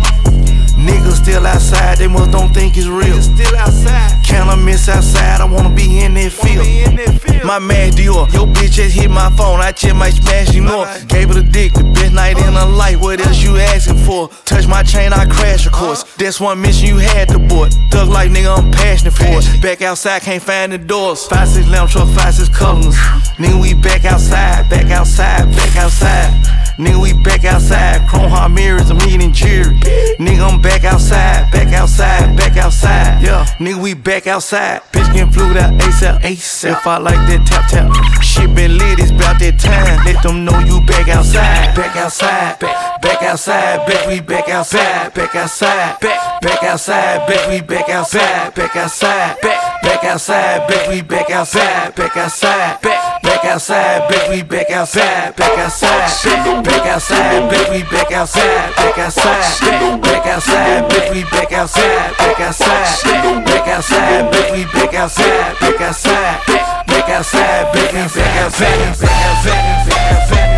Niggas 0.86 1.24
still 1.24 1.46
outside, 1.46 1.98
they 1.98 2.08
must 2.08 2.32
don't 2.32 2.54
think 2.54 2.78
it's 2.78 2.88
real. 2.88 3.20
Still 3.22 3.56
outside. 3.58 4.24
Can 4.24 4.48
I 4.48 4.56
miss 4.56 4.88
outside? 4.88 5.42
I 5.42 5.46
wanna 5.46 5.74
be 5.74 6.02
in 6.02 6.14
that 6.14 6.32
field. 6.32 7.44
My 7.44 7.60
man 7.60 7.92
Dior, 7.92 8.32
your 8.34 8.48
bitch 8.48 8.72
just 8.72 8.96
hit 8.96 9.10
my 9.10 9.30
phone. 9.38 9.60
I 9.62 9.72
just 9.72 9.96
my 9.96 10.10
smash 10.10 10.54
you 10.54 10.62
more. 10.62 10.86
Gave 11.08 11.30
her 11.30 11.36
the 11.36 11.44
dick, 11.44 11.74
the 11.74 11.84
best 11.84 12.14
night 12.14 12.38
in 12.38 12.54
her 12.54 12.66
life. 12.66 13.00
What 13.00 13.20
else 13.20 13.42
you 13.42 13.58
asking 13.58 13.98
for? 13.98 14.30
Touch 14.46 14.68
my 14.68 14.84
chain, 14.84 15.14
I 15.14 15.26
crash, 15.26 15.66
of 15.66 15.74
course. 15.74 16.04
Uh-huh. 16.04 16.18
That's 16.18 16.40
one 16.40 16.62
mission 16.62 16.88
you 16.90 16.98
had 16.98 17.30
to 17.30 17.40
board. 17.40 17.74
Thug 17.92 18.10
like 18.10 18.32
nigga, 18.32 18.58
I'm 18.58 18.72
passionate 18.72 19.14
for 19.14 19.26
it. 19.26 19.62
Back 19.62 19.82
outside, 19.82 20.22
can't 20.22 20.42
find 20.42 20.72
the 20.72 20.78
doors. 20.78 21.26
Five 21.26 21.48
six 21.48 21.68
lamp 21.68 21.90
truck, 21.90 22.10
five 22.10 22.34
six 22.34 22.50
colors. 22.50 22.96
Nigga, 23.38 23.62
we 23.62 23.74
back 23.74 24.06
outside, 24.06 24.70
back 24.70 24.90
outside, 24.92 25.46
back 25.56 25.76
outside. 25.76 26.32
Nigga, 26.78 27.02
we 27.02 27.14
back 27.24 27.46
outside. 27.46 28.08
Chrome 28.10 28.30
heart 28.30 28.52
mirrors, 28.52 28.90
I'm 28.90 29.02
eating 29.08 29.32
jury. 29.32 29.78
Nigga, 30.20 30.52
I'm 30.52 30.62
back 30.62 30.75
outside, 30.84 31.52
back 31.52 31.74
outside, 31.74 32.36
back 32.38 32.58
outside. 32.58 33.24
Yeah, 33.24 33.46
nigga, 33.60 33.82
we 33.82 33.94
back 33.94 34.28
outside. 34.28 34.82
Bitch 34.92 35.12
getting 35.14 35.32
flued 35.32 35.58
out 35.58 35.74
ASAP, 35.80 36.20
ASAP. 36.22 36.72
If 36.72 36.88
I 36.88 36.98
like 36.98 37.22
that 37.28 37.46
tap 37.48 37.70
tap. 37.70 37.92
Shit 38.22 38.54
been 38.56 38.78
lit, 38.78 39.00
it's 39.00 39.12
about 39.12 39.40
that 39.40 39.60
time. 39.60 40.06
Let 40.06 40.22
them 40.24 40.44
know 40.46 40.60
you 40.60 40.82
back 40.86 41.08
outside, 41.08 41.76
back 41.76 41.96
outside, 41.96 42.60
back, 42.60 42.95
back 43.02 43.24
outside, 43.24 43.88
back 43.88 44.08
we 44.08 44.20
back 44.20 44.50
outside, 44.50 45.14
back 45.14 45.34
outside, 45.36 46.00
back, 46.00 46.42
back 46.42 46.64
outside, 46.64 47.28
back 47.28 47.50
we 47.50 47.62
back 47.62 47.90
outside, 47.90 48.54
back 48.54 48.76
outside, 48.76 49.40
back, 49.42 49.82
back 49.82 50.04
outside, 50.04 50.68
back 50.68 50.90
we 50.90 51.02
back 51.02 51.30
outside, 51.30 51.96
back 51.96 52.18
outside, 52.18 52.82
back, 52.82 53.22
back 53.22 53.46
outside, 53.46 54.10
back 54.10 54.30
we 54.30 54.44
back 54.44 54.70
outside, 54.72 55.36
back 55.36 55.58
outside, 55.58 56.64
back 56.64 56.86
outside, 56.86 57.50
back 57.50 57.70
we 57.72 57.84
back 57.84 58.12
outside, 58.12 58.76
back 58.76 58.98
outside, 58.98 60.02
back 60.02 60.28
outside, 60.28 60.90
back 60.90 61.14
we 61.14 61.24
back 61.24 61.52
outside, 61.52 62.18
back 62.18 62.40
outside, 62.40 63.46
back 63.46 63.68
outside, 63.68 64.32
back 64.32 64.54
we 64.54 64.64
back 64.66 64.94
outside, 64.94 65.58
back 65.60 65.82
outside, 65.82 66.48
back 66.48 67.10
outside, 67.10 67.12
back 67.12 67.12
we 67.14 67.14
back 67.14 67.14
outside, 67.14 67.74
back 67.74 67.74
outside, 67.74 67.74
back 67.74 68.36
outside. 68.36 70.55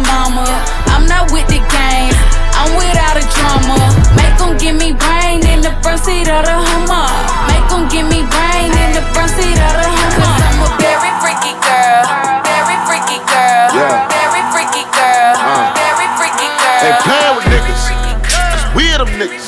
My 0.00 0.28
mama. 0.28 0.46
I'm 0.92 1.06
not 1.06 1.30
with 1.32 1.46
the 1.48 1.60
games, 1.60 2.16
I'm 2.56 2.72
without 2.76 3.16
a 3.16 3.24
drama. 3.34 3.78
Make 4.16 4.40
'em 4.40 4.56
give 4.58 4.76
me 4.76 4.92
brain 4.92 5.44
in 5.46 5.60
the 5.60 5.72
front 5.82 6.00
seat 6.04 6.28
of 6.28 6.44
the 6.44 6.56
Hummer. 6.68 7.08
Make 7.48 7.68
'em 7.72 7.88
give 7.88 8.06
me 8.06 8.22
brain 8.34 8.70
in 8.84 8.90
the 8.96 9.02
front 9.12 9.30
seat 9.36 9.58
of 9.58 9.72
the 9.80 9.88
Hummer. 9.96 10.24
Cause 10.24 10.44
I'm 10.48 10.62
a 10.64 10.70
very 10.78 11.12
freaky 11.22 11.52
girl, 11.66 12.04
very 12.44 12.76
freaky 12.86 13.18
girl, 13.32 13.66
Yeah. 13.76 14.08
very 14.16 14.42
freaky 14.52 14.84
girl, 14.96 15.34
Uh. 15.36 15.72
very 15.84 16.08
freaky 16.18 16.48
girl. 16.60 16.80
Ain't 16.86 16.98
playing 17.06 17.34
with 17.36 17.46
niggas. 17.54 17.82
Cause 18.28 18.64
we 18.74 18.84
are 18.92 18.98
them 19.04 19.12
niggas. 19.20 19.46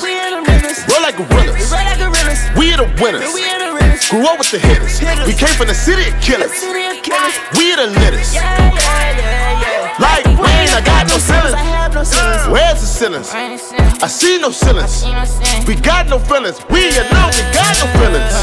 Roll 0.89 1.03
like 1.03 1.17
gorillas. 1.17 1.71
We 2.57 2.73
are 2.73 2.81
the 2.85 2.91
winners. 3.03 3.29
Grew 4.11 4.27
up 4.27 4.39
with 4.39 4.51
the 4.51 4.59
hitters. 4.59 5.01
We 5.27 5.33
came 5.33 5.55
from 5.57 5.69
the 5.69 5.75
city 5.75 6.05
of 6.11 6.15
killers. 6.21 6.53
We 7.57 7.73
are 7.73 7.77
the 7.77 7.87
litters. 8.01 8.31
Ceilings. 11.23 12.49
Where's 12.49 12.81
the 12.81 12.87
ceilings? 12.87 13.31
I 13.33 14.09
see 14.09 14.39
no 14.39 14.51
ceilings. 14.51 15.05
We 15.67 15.77
got 15.77 16.09
no 16.09 16.19
feelings. 16.19 16.59
We 16.71 16.91
alone, 16.99 17.31
we 17.33 17.43
got 17.55 17.73
no 17.79 17.87
feelings. 17.99 18.35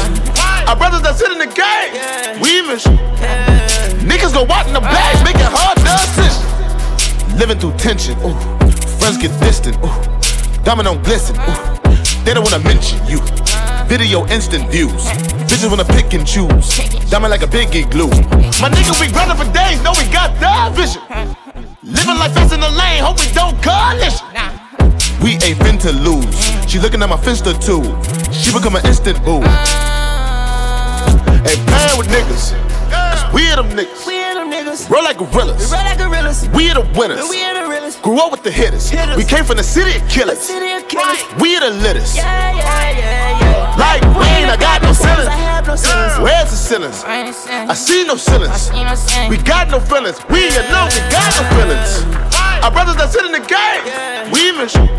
Our 0.68 0.76
brothers 0.76 1.02
that 1.02 1.16
sit 1.16 1.30
in 1.32 1.38
the 1.38 1.50
game, 1.50 2.40
we 2.40 2.62
mission. 2.62 2.96
Niggas 4.06 4.32
go 4.32 4.46
out 4.52 4.66
in 4.66 4.72
the 4.72 4.80
bag, 4.80 5.16
uh. 5.16 5.24
making 5.24 5.50
hard 5.50 5.76
decisions. 5.82 6.40
Living 7.38 7.58
through 7.58 7.76
tension, 7.76 8.16
ooh. 8.24 8.36
Friends 8.98 9.18
get 9.18 9.32
distant, 9.40 9.76
ooh. 9.84 10.62
Diamond 10.64 10.88
on 10.88 11.02
glisten, 11.02 11.36
ooh. 11.36 11.80
They 12.24 12.34
don't 12.34 12.44
wanna 12.44 12.62
mention 12.64 12.98
you. 13.06 13.20
Video 13.86 14.26
instant 14.28 14.70
views. 14.70 15.04
Bitches 15.48 15.68
wanna 15.68 15.84
pick 15.84 16.14
and 16.14 16.26
choose. 16.26 16.78
Diamond 17.10 17.30
like 17.30 17.42
a 17.42 17.50
biggie 17.50 17.90
glue. 17.90 18.10
My 18.60 18.68
nigga, 18.70 18.98
we 19.00 19.08
grindin' 19.12 19.36
for 19.36 19.50
days, 19.52 19.82
know 19.82 19.92
we 19.96 20.04
got 20.12 20.38
that 20.40 20.72
vision. 20.74 21.02
Living 21.82 22.18
like 22.18 22.32
fast 22.32 22.52
in 22.52 22.60
the 22.60 22.68
lane, 22.68 23.02
hope 23.02 23.18
we 23.18 23.24
don't 23.32 23.56
coalition. 23.62 24.26
We 25.24 25.40
ain't 25.40 25.56
fin 25.64 25.78
to 25.78 25.92
lose. 25.92 26.28
She 26.68 26.78
looking 26.78 27.02
at 27.02 27.08
my 27.08 27.16
finster 27.16 27.54
too. 27.54 27.80
She 28.30 28.52
become 28.52 28.76
an 28.76 28.84
instant 28.84 29.16
boo. 29.24 29.40
Ain't 31.40 31.64
playing 31.64 31.96
with 31.96 32.08
niggas. 32.12 32.52
Cause 32.90 33.32
we 33.32 33.48
are 33.48 33.56
them 33.56 33.70
niggas. 33.70 34.90
Roll 34.90 35.04
like 35.04 35.16
gorillas. 35.16 35.72
We 36.52 36.68
are 36.68 36.74
the 36.74 36.92
winners. 36.98 37.96
Grew 38.02 38.18
up 38.18 38.30
with 38.30 38.42
the 38.42 38.50
hitters. 38.50 38.92
We 39.16 39.24
came 39.24 39.44
from 39.44 39.56
the 39.56 39.64
city 39.64 39.96
of 39.96 40.06
killers. 40.06 40.50
We 40.90 41.54
the 41.58 41.70
litters. 41.70 42.18
Like 42.18 44.02
rain, 44.18 44.50
I 44.50 44.58
got 44.58 44.82
no 44.82 44.90
ceilings. 44.92 45.30
Where's 46.18 46.50
the 46.50 46.58
ceilings? 46.58 47.04
I 47.06 47.74
see 47.74 48.02
no 48.02 48.16
ceilings. 48.16 48.70
We 49.30 49.38
got 49.38 49.70
no 49.70 49.78
feelings. 49.78 50.18
We 50.26 50.50
alone, 50.50 50.90
we 50.90 50.98
got 51.06 51.30
no 51.38 51.46
feelings. 51.54 52.02
Our 52.66 52.74
brothers 52.74 52.96
that 52.98 53.14
sit 53.14 53.22
in 53.24 53.30
the 53.30 53.38
game, 53.46 54.34
we 54.34 54.50
mission. 54.50 54.90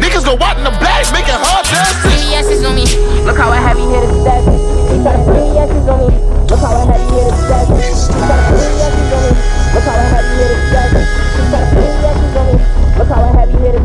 Niggas 0.00 0.24
go 0.24 0.40
out 0.40 0.56
in 0.56 0.64
the 0.64 0.72
black, 0.80 1.04
making 1.12 1.36
hard 1.36 1.68
decisions. 1.68 2.32
Asses 2.32 2.64
on 2.64 2.72
me. 2.72 2.88
Look 3.28 3.36
how 3.36 3.52
I 3.52 3.60
have 3.60 3.76
you 3.76 3.92
here 3.92 4.00
to 4.00 4.08
stack. 4.24 4.48
You 4.48 4.96
tryna 5.04 5.28
put 5.28 5.44
the 5.44 5.60
asses 5.60 5.88
on 5.92 6.08
me. 6.08 6.16
Look 6.48 6.60
how 6.60 6.72
I 6.72 6.88
have 6.88 7.04
you 7.04 7.20
here 7.20 7.28
to 7.28 7.36
stack. 7.36 7.68
You 7.68 7.84
tryna 8.24 8.48
put 8.48 8.64
the 8.64 8.80
asses 8.80 9.12
on 9.12 9.28
me. 9.28 9.44
Look 9.76 9.84
how 9.84 9.92
I 9.92 10.08
have 10.08 10.24
you 10.24 10.40
here 10.40 10.56
to 10.56 10.64
stack. 10.72 10.88
You 10.96 11.44
tryna 11.52 11.68
put 11.68 11.84
the 11.84 12.00
asses 12.00 12.32
on 12.32 12.48
me. 12.48 12.64
Look 12.96 13.12
how 13.12 13.20
I 13.20 13.36
have 13.36 13.52
you 13.52 13.60
here 13.60 13.76
to 13.76 13.82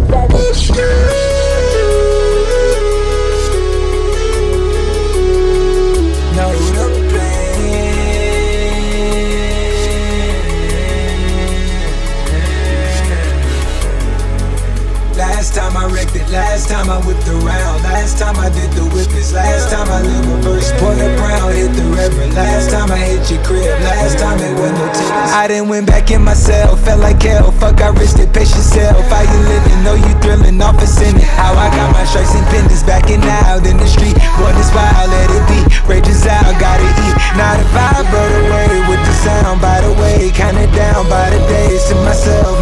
Last 16.31 16.69
time 16.71 16.87
I 16.87 16.95
whipped 17.03 17.27
around, 17.27 17.83
last 17.83 18.15
time 18.15 18.39
I 18.39 18.47
did 18.47 18.71
the 18.71 18.87
whippets, 18.87 19.35
last 19.35 19.67
time 19.67 19.83
I 19.91 19.99
lived 19.99 20.31
reverse. 20.31 20.71
Pour 20.79 20.95
the 20.95 21.11
brown, 21.19 21.51
hit 21.51 21.75
the 21.75 21.83
reverend. 21.91 22.39
Last 22.39 22.71
time 22.71 22.87
I 22.87 23.03
hit 23.03 23.27
your 23.27 23.43
crib, 23.43 23.67
last 23.83 24.15
time 24.15 24.39
it 24.39 24.55
was 24.55 24.71
no 24.71 24.87
tickets. 24.95 25.35
I 25.35 25.51
done 25.51 25.67
went 25.67 25.87
back 25.91 26.07
in 26.07 26.23
myself, 26.23 26.79
felt 26.87 27.03
like 27.03 27.19
hell. 27.19 27.51
Fuck, 27.51 27.83
I 27.83 27.91
risked 27.91 28.23
it, 28.23 28.31
pace 28.31 28.55
yourself. 28.55 29.03
How 29.11 29.27
you 29.27 29.39
living? 29.43 29.83
Know 29.83 29.99
you 29.99 30.13
thrilling, 30.23 30.55
off 30.63 30.79
a 30.79 30.87
it. 30.87 31.19
How 31.35 31.51
I 31.51 31.67
got 31.75 31.91
my 31.91 32.07
stripes 32.07 32.31
and 32.31 32.47
pendants 32.47 32.87
backing 32.87 33.19
out 33.43 33.67
in 33.67 33.75
the 33.75 33.87
street. 33.91 34.15
Boy, 34.39 34.55
this 34.55 34.71
wild, 34.71 35.11
let 35.11 35.27
it 35.35 35.43
be. 35.51 35.59
Rages 35.83 36.23
out, 36.31 36.47
gotta 36.63 36.87
eat. 36.87 37.15
Not 37.35 37.59
a 37.59 37.67
vibe 37.75 38.07
rode 38.07 38.47
away 38.47 38.71
with 38.87 39.03
the 39.03 39.15
sound. 39.19 39.59
By 39.59 39.83
the 39.83 39.91
way, 39.99 40.31
kinda 40.31 40.63
down 40.71 41.11
by 41.11 41.27
the 41.27 41.43
days 41.51 41.83
to 41.91 41.95
myself. 42.07 42.60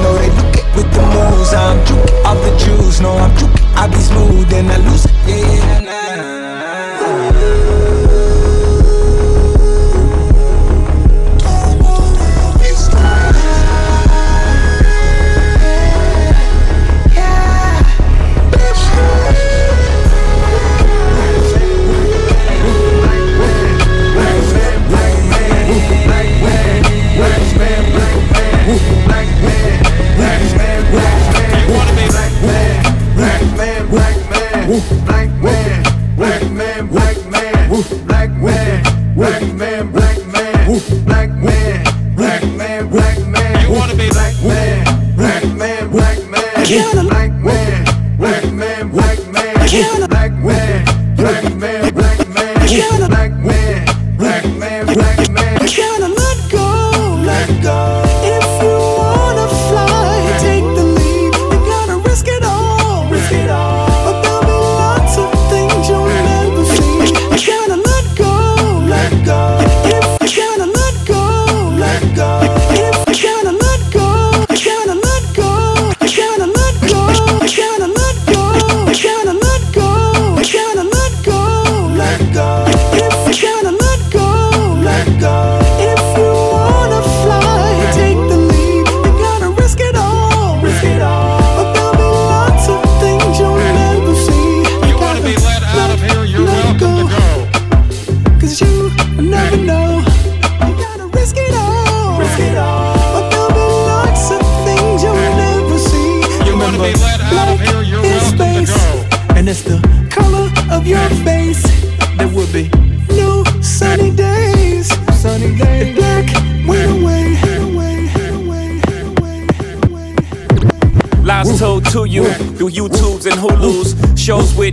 plena 4.59 4.77
luz. 4.79 5.18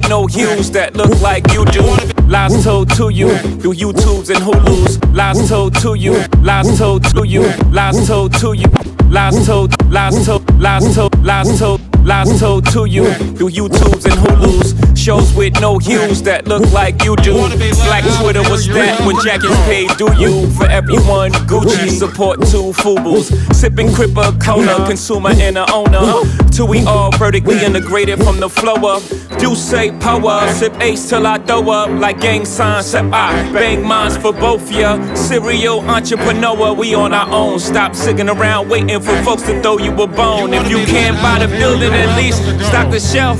No 0.09 0.27
hues 0.27 0.71
that 0.73 0.97
look 0.97 1.21
like 1.21 1.53
you 1.53 1.65
do. 1.67 1.83
Lies 2.27 2.65
told 2.65 2.91
to 2.97 3.09
you 3.09 3.37
through 3.59 3.75
YouTubes 3.75 4.31
and 4.31 4.43
Hulu's. 4.43 5.03
Lies 5.15 5.49
told 5.49 5.75
to 5.77 5.95
you, 5.95 6.25
lies 6.43 6.79
told 6.79 7.05
to 7.15 7.25
you, 7.27 7.43
lies 7.71 8.07
told 8.07 8.33
to 8.41 8.53
you, 8.53 8.69
lies 9.09 9.47
told, 9.47 9.85
lies 9.91 10.27
told, 10.27 10.61
lies 10.61 10.95
told, 10.95 11.25
lies 11.25 11.59
told. 11.59 11.81
Lies 12.07 12.39
told 12.39 12.65
to 12.67 12.85
you 12.85 13.13
through 13.35 13.51
YouTubes 13.51 14.05
and 14.05 14.15
Hulu's. 14.15 14.77
Shows 14.97 15.35
with 15.35 15.61
no 15.61 15.79
hues 15.79 16.23
that 16.23 16.47
look 16.47 16.63
like 16.71 17.03
you 17.05 17.17
do. 17.17 17.35
Black 17.83 18.05
Twitter 18.21 18.49
was 18.49 18.69
that 18.69 19.05
when 19.05 19.17
Jack 19.25 19.41
jackets 19.41 19.61
paid 19.67 19.91
do 19.99 20.07
you. 20.17 20.49
For 20.53 20.67
everyone, 20.67 21.33
Gucci 21.51 21.91
support 21.91 22.39
two 22.43 22.71
Fubus. 22.79 23.35
Sipping 23.53 23.89
Cripper, 23.89 24.41
Kona, 24.41 24.87
consumer 24.87 25.31
and 25.31 25.59
a 25.59 25.67
owner. 25.73 26.23
Till 26.57 26.69
we 26.69 26.83
all 26.87 27.11
vertically 27.19 27.63
integrated 27.63 28.19
from 28.25 28.41
the 28.41 28.49
flow 28.49 28.77
up. 28.89 29.03
Do 29.39 29.55
say 29.55 29.91
power, 30.01 30.49
sip 30.55 30.73
ace 30.81 31.07
till 31.07 31.27
I 31.27 31.37
throw 31.37 31.69
up 31.69 31.91
like 31.91 32.19
gang 32.23 32.47
signs. 32.47 32.87
Sip 32.87 33.05
I 33.13 33.53
bang 33.53 33.87
minds 33.87 34.17
for 34.17 34.33
both 34.33 34.73
ya. 34.73 34.97
Serial 35.15 35.81
entrepreneur, 35.81 36.73
we 36.73 36.95
on 36.95 37.13
our 37.13 37.31
own. 37.31 37.59
Stop 37.59 37.95
sitting 37.95 38.31
around 38.31 38.71
waiting 38.71 39.03
for 39.03 39.15
folks 39.23 39.43
to 39.43 39.61
throw 39.61 39.77
you 39.77 39.93
a 40.01 40.07
bone. 40.07 40.55
If 40.55 40.71
you 40.71 40.79
can't 40.87 41.21
buy 41.21 41.45
the 41.45 41.49
building, 41.59 41.93
at 41.93 42.17
least 42.17 42.39
stock 42.69 42.91
the 42.91 43.01
shelf. 43.01 43.39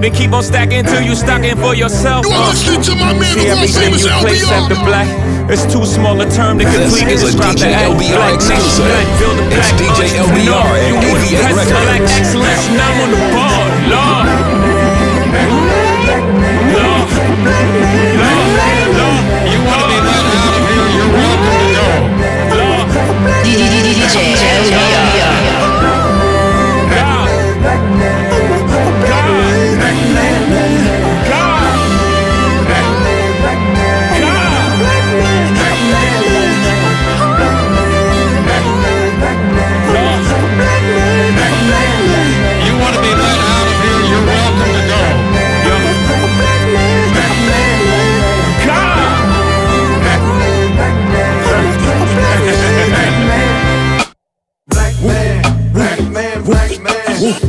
Then 0.00 0.14
keep 0.14 0.32
on 0.32 0.42
stacking 0.42 0.84
till 0.84 1.02
you 1.02 1.14
stocking 1.14 1.56
for 1.56 1.74
yourself. 1.74 2.24
You 2.24 2.32
are 2.32 2.48
listening 2.48 2.80
to 2.84 2.94
my 2.94 3.12
man, 3.12 3.36
the 3.36 3.48
everything 3.48 3.82
famous 3.82 4.06
LBR. 4.06 5.35
It's 5.48 5.62
too 5.72 5.86
small 5.86 6.20
a 6.20 6.26
term 6.28 6.58
to 6.58 6.64
complete 6.64 7.06
and 7.06 7.20
describe 7.20 7.54
the 7.54 7.70
act 7.70 7.94
like 7.94 8.34
next 8.50 8.78
nut. 8.82 9.06
Black 9.54 9.78
DJ 9.78 10.18
LBR 10.18 10.74
and 10.82 10.98
AV8 11.06 11.54
Records. 11.54 12.10
Excellence, 12.18 12.66
I'm 12.66 12.98
on 12.98 13.14
the 13.14 13.20
ball, 13.30 13.70
Lord. 13.86 14.26
Lord. 16.74 16.98
Lord. 16.98 17.14
Lord. 18.98 19.22
You 19.46 19.62
want 19.62 19.86
it, 19.86 20.02
you 20.02 20.26
want 20.34 20.58
it, 20.58 20.82
you 20.98 21.06
want 21.14 21.46
it, 22.56 23.62
DJ 23.86 24.34
LBR. 24.66 25.05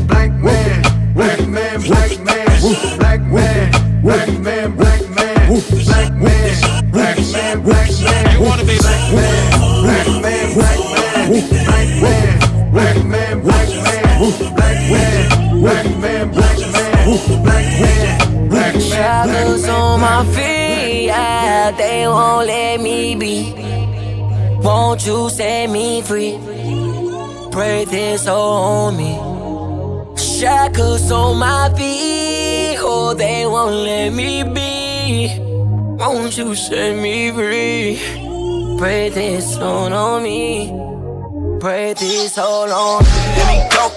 Black 0.08 0.32
man, 0.32 0.82
black 1.14 1.48
man, 1.48 1.82
black 1.82 2.20
man, 2.24 2.48
black 2.98 3.22
man, 3.22 3.72
black 4.02 4.28
man, 4.40 4.76
black 4.76 4.76
man, 4.76 4.76
black 4.76 5.02
man, 5.10 5.50
black 5.50 6.12
man, 6.14 6.92
black 6.92 7.18
man, 7.32 7.62
black 7.62 7.90
man. 8.02 8.32
You 8.34 8.42
wanna 8.42 8.64
be 8.64 8.78
black 8.80 9.14
man, 9.14 9.52
black 9.84 10.08
man, 10.22 10.54
black 10.56 10.80
man, 10.90 11.44
black 12.72 12.98
man, 13.06 13.42
black 13.42 13.42
man, 13.42 13.42
black 13.42 13.68
man, 13.68 13.84
black 14.48 14.84
man, 14.88 15.12
black 15.62 15.86
man, 15.98 16.32
black 16.32 16.58
man, 16.58 17.12
black 17.44 17.66
man, 17.80 18.50
black 18.50 18.74
man. 18.74 18.82
Shackles 18.82 19.68
on 19.68 20.00
my 20.02 20.26
feet, 20.34 21.06
yeah, 21.06 21.72
they 21.72 22.08
won't 22.08 22.48
let 22.48 22.82
me 22.82 23.16
be. 23.16 23.54
Won't 24.62 25.06
you 25.06 25.30
set 25.30 25.70
me 25.70 26.02
free? 26.02 26.40
Pray 27.52 27.86
this 27.86 28.28
on 28.28 28.98
me. 28.98 29.17
Shackles 30.38 31.12
on 31.12 31.40
my 31.40 31.74
feet, 31.76 32.78
oh, 32.80 33.16
they 33.16 33.48
won't 33.48 33.74
let 33.74 34.14
me 34.14 34.44
be. 34.44 35.34
Won't 35.98 36.38
you 36.38 36.54
set 36.54 36.96
me 36.96 37.32
free? 37.32 37.98
Pray 38.78 39.10
this 39.10 39.58
on 39.58 39.94
on 39.94 40.22
me. 40.22 40.70
Pray 41.60 41.94
this 41.94 42.38
all 42.38 42.72
on. 42.72 43.04
Let 43.04 43.48
me 43.50 43.68
go, 43.74 43.90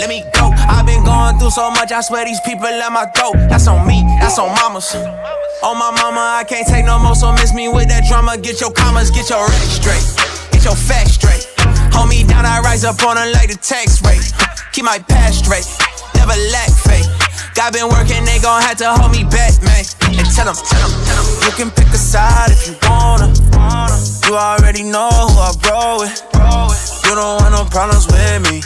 let 0.00 0.08
me 0.08 0.24
go. 0.32 0.50
I've 0.56 0.86
been 0.86 1.04
going 1.04 1.38
through 1.38 1.50
so 1.50 1.70
much, 1.72 1.92
I 1.92 2.00
swear 2.00 2.24
these 2.24 2.40
people 2.40 2.62
let 2.62 2.90
my 2.90 3.04
throat. 3.14 3.34
That's 3.50 3.68
on 3.68 3.86
me, 3.86 4.00
that's 4.18 4.38
on 4.38 4.54
mamas. 4.54 4.94
On 5.62 5.76
my 5.76 5.90
mama, 5.90 6.40
I 6.40 6.44
can't 6.48 6.66
take 6.66 6.86
no 6.86 6.98
more, 6.98 7.14
so 7.14 7.32
miss 7.32 7.52
me 7.52 7.68
with 7.68 7.88
that 7.88 8.04
drama. 8.08 8.38
Get 8.38 8.62
your 8.62 8.72
commas, 8.72 9.10
get 9.10 9.28
your 9.28 9.44
racks 9.44 9.76
straight, 9.76 10.52
get 10.52 10.64
your 10.64 10.74
facts 10.74 11.20
straight. 11.20 11.44
Hold 11.92 12.08
me 12.08 12.24
down, 12.24 12.46
I 12.46 12.60
rise 12.60 12.82
up 12.82 13.04
on 13.04 13.16
them 13.16 13.30
like 13.32 13.50
the 13.50 13.56
tax 13.60 14.00
rate. 14.00 14.24
Keep 14.72 14.84
my 14.84 14.98
past 15.00 15.44
straight, 15.44 15.66
never 16.14 16.36
lack 16.52 16.70
faith. 16.70 17.08
God 17.54 17.72
been 17.72 17.88
working, 17.88 18.24
they 18.24 18.38
gon' 18.38 18.62
have 18.62 18.76
to 18.78 18.86
hold 18.94 19.10
me 19.10 19.24
back, 19.24 19.60
man. 19.62 19.84
And 20.14 20.26
tell 20.30 20.46
them, 20.46 20.54
tell 20.54 20.88
them, 20.88 20.94
tell 21.04 21.24
them. 21.24 21.44
You 21.44 21.52
can 21.58 21.70
pick 21.70 21.88
a 21.88 21.98
side 21.98 22.50
if 22.52 22.68
you 22.68 22.76
wanna. 22.88 23.34
You 24.26 24.36
already 24.36 24.84
know 24.84 25.10
who 25.10 25.42
I 25.42 25.50
roll 25.66 26.00
with. 26.00 26.22
You 27.04 27.16
don't 27.16 27.42
want 27.42 27.52
no 27.52 27.64
problems 27.64 28.06
with 28.06 28.42
me. 28.46 28.62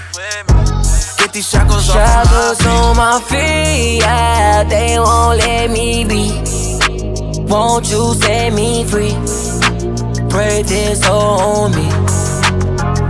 Get 1.16 1.32
these 1.32 1.48
shackles 1.48 1.88
off 1.88 1.96
Shackles 1.96 2.60
my 2.60 2.70
on 2.70 2.96
my 2.96 3.20
feet, 3.20 4.02
yeah, 4.02 4.62
they 4.64 4.98
won't 4.98 5.38
let 5.38 5.70
me 5.70 6.04
be. 6.04 7.44
Won't 7.48 7.90
you 7.90 8.12
set 8.14 8.52
me 8.52 8.84
free? 8.84 9.14
Break 10.28 10.66
this 10.66 11.08
on 11.08 11.70
me. 11.72 12.03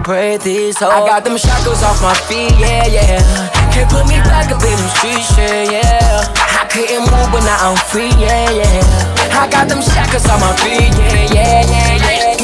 Break 0.05 0.43
this 0.43 0.77
hold. 0.81 0.93
I 0.93 1.01
got 1.07 1.25
them 1.25 1.39
shackles 1.39 1.83
off 1.83 2.03
my 2.03 2.13
feet, 2.29 2.53
yeah, 2.61 2.85
yeah. 2.87 3.25
Can't 3.73 3.89
put 3.89 4.07
me 4.07 4.21
back 4.21 4.53
up 4.53 4.61
in 4.61 4.77
them 4.77 4.89
streets, 5.01 5.33
yeah, 5.39 5.65
yeah. 5.65 6.29
I 6.61 6.69
couldn't 6.69 7.09
move, 7.09 7.33
but 7.33 7.41
now 7.41 7.73
I'm 7.73 7.77
free, 7.89 8.13
yeah, 8.21 8.51
yeah. 8.51 9.41
I 9.41 9.49
got 9.51 9.67
them 9.67 9.81
shackles 9.81 10.29
on 10.29 10.41
my 10.41 10.55
feet, 10.57 10.93
yeah, 10.93 11.33
yeah, 11.33 11.65
yeah, 11.65 11.97
yeah. 11.97 12.35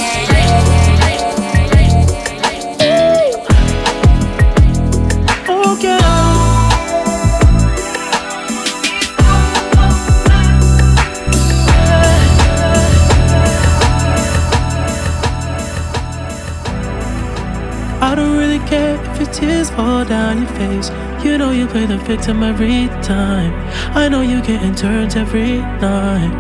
I 5.28 5.52
oh, 5.52 6.19
tears 19.32 19.70
fall 19.70 20.04
down 20.04 20.38
your 20.42 20.52
face. 20.60 20.90
You 21.24 21.38
know 21.38 21.50
you 21.50 21.66
play 21.66 21.86
the 21.86 21.98
victim 21.98 22.42
every 22.42 22.88
time. 23.02 23.52
I 23.96 24.08
know 24.08 24.22
you 24.22 24.42
getting 24.42 24.74
turns 24.74 25.16
every 25.16 25.58
night. 25.58 26.34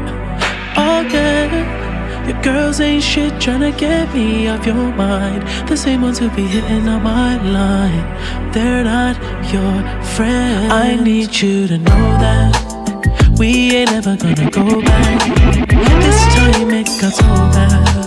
Again. 0.76 1.80
Your 2.28 2.40
girls 2.42 2.80
ain't 2.80 3.02
shit 3.02 3.32
tryna 3.34 3.76
get 3.76 4.14
me 4.14 4.46
off 4.48 4.64
your 4.64 4.92
mind. 4.94 5.42
The 5.68 5.76
same 5.76 6.02
ones 6.02 6.18
who 6.18 6.28
be 6.30 6.42
hitting 6.42 6.86
on 6.86 7.02
my 7.02 7.42
line. 7.42 8.52
They're 8.52 8.84
not 8.84 9.16
your 9.52 9.82
friends. 10.14 10.72
I 10.72 10.96
need 11.02 11.34
you 11.40 11.66
to 11.66 11.78
know 11.78 12.06
that 12.24 13.36
we 13.38 13.74
ain't 13.74 13.90
ever 13.92 14.16
gonna 14.16 14.50
go 14.50 14.80
back. 14.82 15.68
This 16.02 16.34
time 16.34 16.70
it 16.70 16.86
got 17.00 17.12
so 17.14 17.24
bad. 17.24 17.99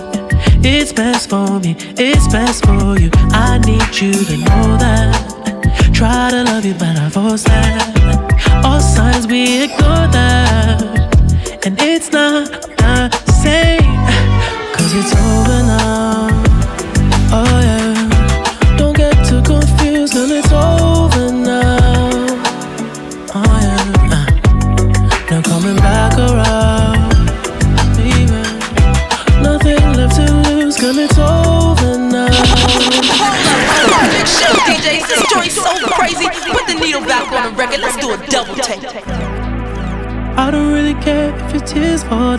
It's 0.66 0.94
best 0.94 1.28
for 1.28 1.60
me, 1.60 1.76
it's 1.98 2.26
best 2.28 2.64
for 2.64 2.98
you. 2.98 3.10
I 3.32 3.58
need 3.66 4.00
you 4.00 4.12
to 4.14 4.36
know 4.38 4.78
that. 4.78 5.92
Try 5.92 6.30
to 6.30 6.42
love 6.44 6.64
you, 6.64 6.72
but 6.72 6.96
I 6.96 7.10
force 7.10 7.44
that. 7.44 8.62
All 8.64 8.80
signs 8.80 9.26
we 9.26 9.64
ignore 9.64 10.08
that. 10.08 11.66
And 11.66 11.78
it's 11.78 12.10
not 12.10 12.50
the 12.78 13.10
same. 13.42 13.82
Cause 14.74 14.94
it's 14.94 15.12
over 15.14 15.62
now. 15.66 16.28
Oh 17.30 17.60
yeah. 17.60 17.93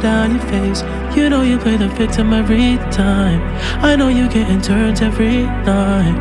Down 0.05 0.35
your 0.35 0.45
face. 0.53 0.83
You 1.17 1.29
know 1.31 1.41
you 1.41 1.57
play 1.57 1.77
the 1.77 1.87
victim 1.87 2.31
every 2.31 2.77
time. 2.91 3.39
I 3.89 3.95
know 3.95 4.09
you 4.09 4.29
getting 4.29 4.61
turns 4.61 5.01
every 5.01 5.41
night. 5.71 6.19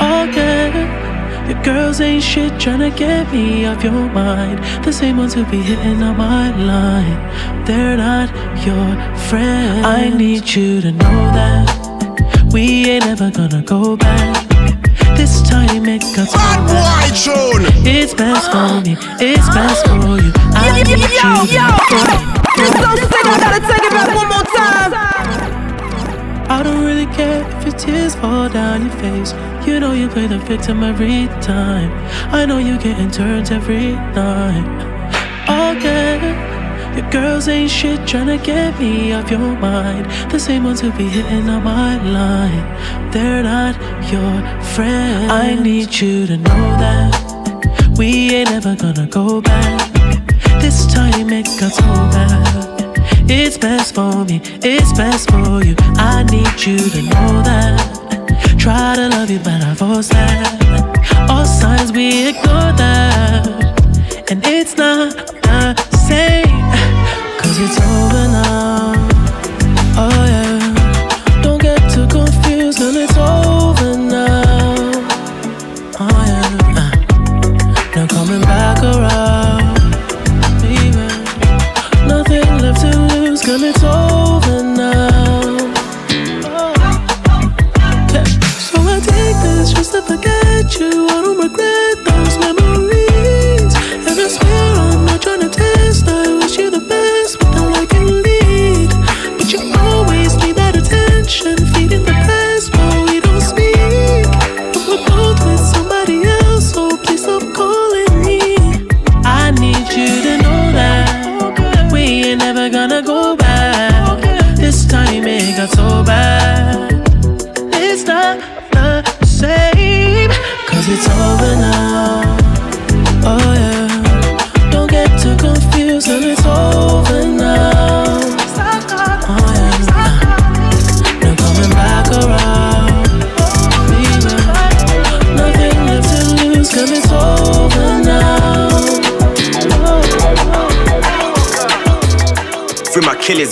Again, 0.00 0.74
your 1.48 1.62
girls 1.62 2.00
ain't 2.00 2.24
shit 2.30 2.52
tryna 2.54 2.90
get 2.96 3.32
me 3.32 3.64
off 3.66 3.84
your 3.84 4.06
mind. 4.22 4.58
The 4.84 4.92
same 4.92 5.18
ones 5.18 5.34
who 5.34 5.44
be 5.44 5.60
hitting 5.70 6.02
on 6.02 6.16
my 6.16 6.46
line. 6.72 7.18
They're 7.64 7.96
not 7.96 8.28
your 8.66 8.88
friends. 9.28 9.86
I 9.86 10.10
need 10.22 10.44
you 10.56 10.80
to 10.80 10.90
know 10.90 11.18
that 11.38 11.66
we 12.52 12.90
ain't 12.90 13.06
ever 13.06 13.30
gonna 13.30 13.62
go 13.62 13.96
back. 13.96 14.34
This 15.16 15.42
time 15.48 15.86
it 15.86 16.02
so 16.02 16.38
bad. 16.72 17.14
It's 17.86 18.14
best 18.14 18.50
for 18.50 18.80
me, 18.84 18.96
it's 19.20 19.48
best 19.56 19.86
for 19.86 20.14
you. 20.24 20.32
I 20.54 20.82
need 20.82 20.88
you 20.88 22.26
to 22.26 22.35
sick, 22.56 23.26
I 23.26 23.36
gotta 23.38 23.60
take 23.60 23.84
it 23.84 23.92
back 23.92 24.08
one 24.14 24.28
more 24.28 24.46
time. 24.54 24.92
I 26.48 26.62
don't 26.62 26.84
really 26.84 27.06
care 27.06 27.42
if 27.58 27.64
your 27.66 27.74
tears 27.74 28.14
fall 28.14 28.48
down 28.48 28.86
your 28.86 28.96
face. 28.96 29.34
You 29.66 29.80
know 29.80 29.92
you 29.92 30.08
play 30.08 30.26
the 30.26 30.38
victim 30.38 30.82
every 30.84 31.26
time. 31.42 31.90
I 32.32 32.46
know 32.46 32.58
you 32.58 32.78
getting 32.78 33.10
turns 33.10 33.50
every 33.50 33.92
night. 34.14 34.64
Again, 35.48 36.96
your 36.96 37.10
girls 37.10 37.48
ain't 37.48 37.70
shit 37.70 38.00
tryna 38.00 38.42
get 38.42 38.78
me 38.78 39.12
off 39.12 39.30
your 39.30 39.56
mind. 39.58 40.06
The 40.30 40.38
same 40.38 40.64
ones 40.64 40.80
who 40.80 40.92
be 40.92 41.08
hitting 41.08 41.48
on 41.48 41.64
my 41.64 41.96
line. 42.02 43.10
They're 43.10 43.42
not 43.42 43.74
your 44.10 44.40
friends. 44.74 45.30
I 45.30 45.56
need 45.60 45.94
you 46.00 46.26
to 46.26 46.36
know 46.36 46.64
that 46.78 47.96
we 47.98 48.34
ain't 48.34 48.50
ever 48.50 48.76
gonna 48.76 49.06
go 49.06 49.40
back. 49.40 49.95
This 50.66 50.84
time 50.92 51.30
it 51.30 51.46
got 51.60 51.72
so 51.72 51.84
bad. 52.10 53.30
It's 53.30 53.56
best 53.56 53.94
for 53.94 54.24
me, 54.24 54.40
it's 54.64 54.92
best 54.94 55.30
for 55.30 55.62
you. 55.64 55.76
I 55.96 56.24
need 56.24 56.66
you 56.66 56.76
to 56.76 57.02
know 57.02 57.40
that. 57.46 58.58
Try 58.58 58.96
to 58.96 59.08
love 59.10 59.30
you, 59.30 59.38
but 59.38 59.62
I 59.62 59.74
force 59.76 60.08
that. 60.08 61.30
All 61.30 61.44
signs 61.44 61.92
we 61.92 62.30
ignore 62.30 62.72
that. 62.82 64.26
And 64.28 64.44
it's 64.44 64.76
not 64.76 65.14
the 65.42 65.76
same. 66.08 66.58
Cause 67.38 67.60
it's 67.60 67.80
over 67.80 68.26
now. 68.32 68.85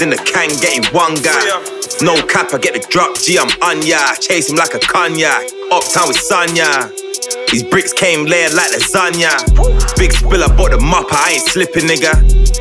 In 0.03 0.11
the 0.11 0.17
can, 0.17 0.49
getting 0.61 0.85
one 0.93 1.15
guy. 1.23 1.41
No 2.03 2.21
cap, 2.27 2.53
I 2.53 2.59
get 2.59 2.75
the 2.75 2.85
drop. 2.91 3.17
G, 3.19 3.39
I'm 3.39 3.49
on 3.63 3.87
ya. 3.87 4.15
Chase 4.17 4.51
him 4.51 4.57
like 4.57 4.75
a 4.75 4.81
cognac. 4.81 5.47
Uptown 5.71 6.09
with 6.09 6.19
Sonya. 6.19 7.04
These 7.55 7.63
bricks 7.63 7.93
came 7.93 8.27
layered 8.27 8.53
like 8.53 8.73
lasagna. 8.73 9.31
Big 9.97 10.11
spill, 10.11 10.43
I 10.43 10.49
bought 10.57 10.73
the 10.73 10.79
mopper, 10.79 11.15
I 11.15 11.35
ain't 11.35 11.43
slipping, 11.43 11.85
nigga. 11.87 12.11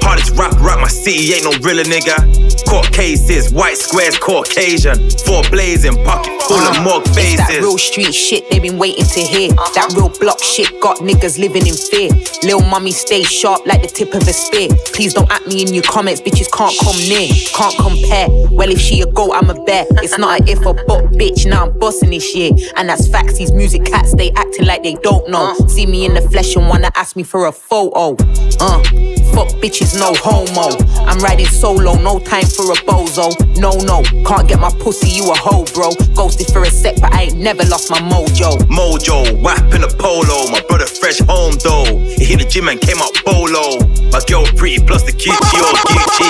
Hardest 0.03 0.37
rapper 0.37 0.69
at 0.69 0.79
my 0.79 0.87
city, 0.87 1.33
ain't 1.33 1.45
no 1.45 1.51
realer, 1.65 1.81
nigga. 1.81 2.21
Court 2.69 2.85
cases, 2.93 3.51
white 3.51 3.77
squares, 3.77 4.19
Caucasian. 4.19 5.09
Four 5.25 5.41
blazing, 5.49 5.95
pocket 6.05 6.33
full 6.43 6.59
of 6.59 6.83
mug 6.83 7.01
It's 7.07 7.15
faces. 7.15 7.37
that 7.37 7.59
real 7.61 7.77
street 7.77 8.13
shit 8.13 8.49
they 8.49 8.59
been 8.59 8.77
waiting 8.77 9.05
to 9.05 9.21
hear. 9.21 9.49
That 9.75 9.93
real 9.95 10.09
block 10.09 10.39
shit 10.43 10.69
got 10.81 10.97
niggas 10.97 11.39
living 11.39 11.67
in 11.67 11.73
fear. 11.73 12.11
Lil 12.43 12.61
mummy 12.61 12.91
stay 12.91 13.23
sharp 13.23 13.65
like 13.65 13.81
the 13.81 13.87
tip 13.87 14.13
of 14.13 14.27
a 14.27 14.33
spear. 14.33 14.69
Please 14.93 15.13
don't 15.13 15.29
at 15.31 15.45
me 15.47 15.61
in 15.61 15.73
your 15.73 15.83
comments, 15.83 16.21
bitches 16.21 16.51
can't 16.51 16.75
come 16.79 16.97
near, 17.07 17.29
can't 17.55 17.75
compare. 17.77 18.27
Well, 18.51 18.69
if 18.69 18.79
she 18.79 19.01
a 19.01 19.07
goat, 19.07 19.31
I'm 19.33 19.49
a 19.49 19.57
bear. 19.63 19.85
It's 20.03 20.17
not 20.17 20.41
a 20.41 20.51
if 20.51 20.59
a 20.65 20.73
but 20.73 21.11
bitch, 21.15 21.45
now 21.49 21.65
I'm 21.65 21.79
bossing 21.79 22.09
this 22.09 22.35
year. 22.35 22.51
And 22.75 22.89
that's 22.89 23.07
facts, 23.07 23.37
these 23.37 23.51
music 23.51 23.85
cats, 23.85 24.13
they 24.15 24.31
acting 24.31 24.65
like 24.65 24.82
they 24.84 24.95
don't 24.95 25.29
know. 25.29 25.55
See 25.67 25.86
me 25.86 26.05
in 26.05 26.13
the 26.13 26.21
flesh 26.21 26.55
and 26.55 26.67
wanna 26.67 26.91
ask 26.95 27.15
me 27.15 27.23
for 27.23 27.47
a 27.47 27.51
photo. 27.51 28.15
Uh, 28.59 28.84
fuck 29.34 29.49
bitches, 29.63 29.97
no 29.97 30.13
homo. 30.15 30.77
I'm 31.07 31.19
riding 31.19 31.47
solo, 31.47 31.95
no 31.95 32.19
time 32.19 32.45
for 32.45 32.71
a 32.71 32.75
bozo. 32.86 33.31
No, 33.57 33.71
no, 33.71 34.03
can't 34.27 34.47
get 34.47 34.59
my 34.59 34.69
pussy, 34.79 35.09
you 35.09 35.31
a 35.31 35.36
hoe, 35.36 35.65
bro. 35.73 35.91
Ghosted 36.13 36.47
for 36.47 36.63
a 36.63 36.69
sec, 36.69 36.99
but 37.01 37.13
I 37.13 37.23
ain't 37.23 37.38
never 37.38 37.63
lost 37.65 37.89
my 37.89 37.99
mojo. 37.99 38.57
Mojo, 38.67 39.41
whap 39.41 39.73
in 39.73 39.84
a 39.84 39.88
polo. 39.88 40.51
My 40.51 40.61
brother 40.67 40.86
fresh 40.86 41.19
home 41.19 41.55
though. 41.63 41.97
He 42.17 42.25
hit 42.25 42.39
the 42.39 42.45
gym 42.45 42.67
and 42.67 42.79
came 42.79 42.99
out 42.99 43.13
bolo. 43.25 43.79
My 44.11 44.21
girl 44.27 44.45
pretty 44.57 44.84
plus 44.84 45.03
the 45.03 45.13
cutie 45.13 45.34
or 45.63 45.73
Gucci. 45.88 46.29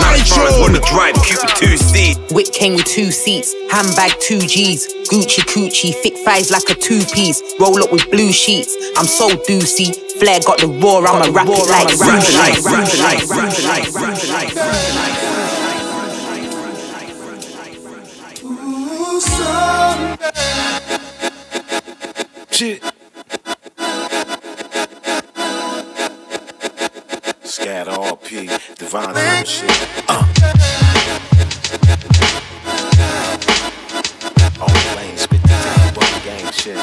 Now 0.00 0.14
foreigners 0.28 0.60
wanna 0.60 0.80
drive 0.92 1.14
cute 1.24 1.42
with 1.42 1.54
two 1.56 1.76
seats. 1.76 2.20
Whip 2.32 2.52
came 2.52 2.74
with 2.74 2.84
two 2.84 3.10
seats, 3.10 3.54
handbag 3.70 4.12
two 4.20 4.40
G's, 4.40 4.86
Gucci 5.08 5.42
coochie, 5.46 5.94
thick 5.94 6.16
thighs 6.18 6.50
like 6.50 6.68
a 6.70 6.74
two 6.74 7.02
piece. 7.14 7.42
Roll 7.58 7.75
roll 7.76 7.84
up 7.84 7.92
with 7.92 8.10
blue 8.10 8.32
sheets. 8.32 8.76
I'm 8.96 9.06
so 9.06 9.28
doozy. 9.28 9.94
Flair 10.18 10.40
got 10.40 10.58
the 10.58 10.66
roar, 10.66 11.06
I'm 11.06 11.28
a 11.28 11.32
rapper 11.32 11.50
like 11.50 11.88
Shit. 22.50 22.82
Scat 27.42 27.86
RP, 27.88 28.76
Divine 28.78 29.44
Shit. 29.44 29.70
Uh. 30.08 30.32
Gang 36.26 36.50
shit. 36.50 36.76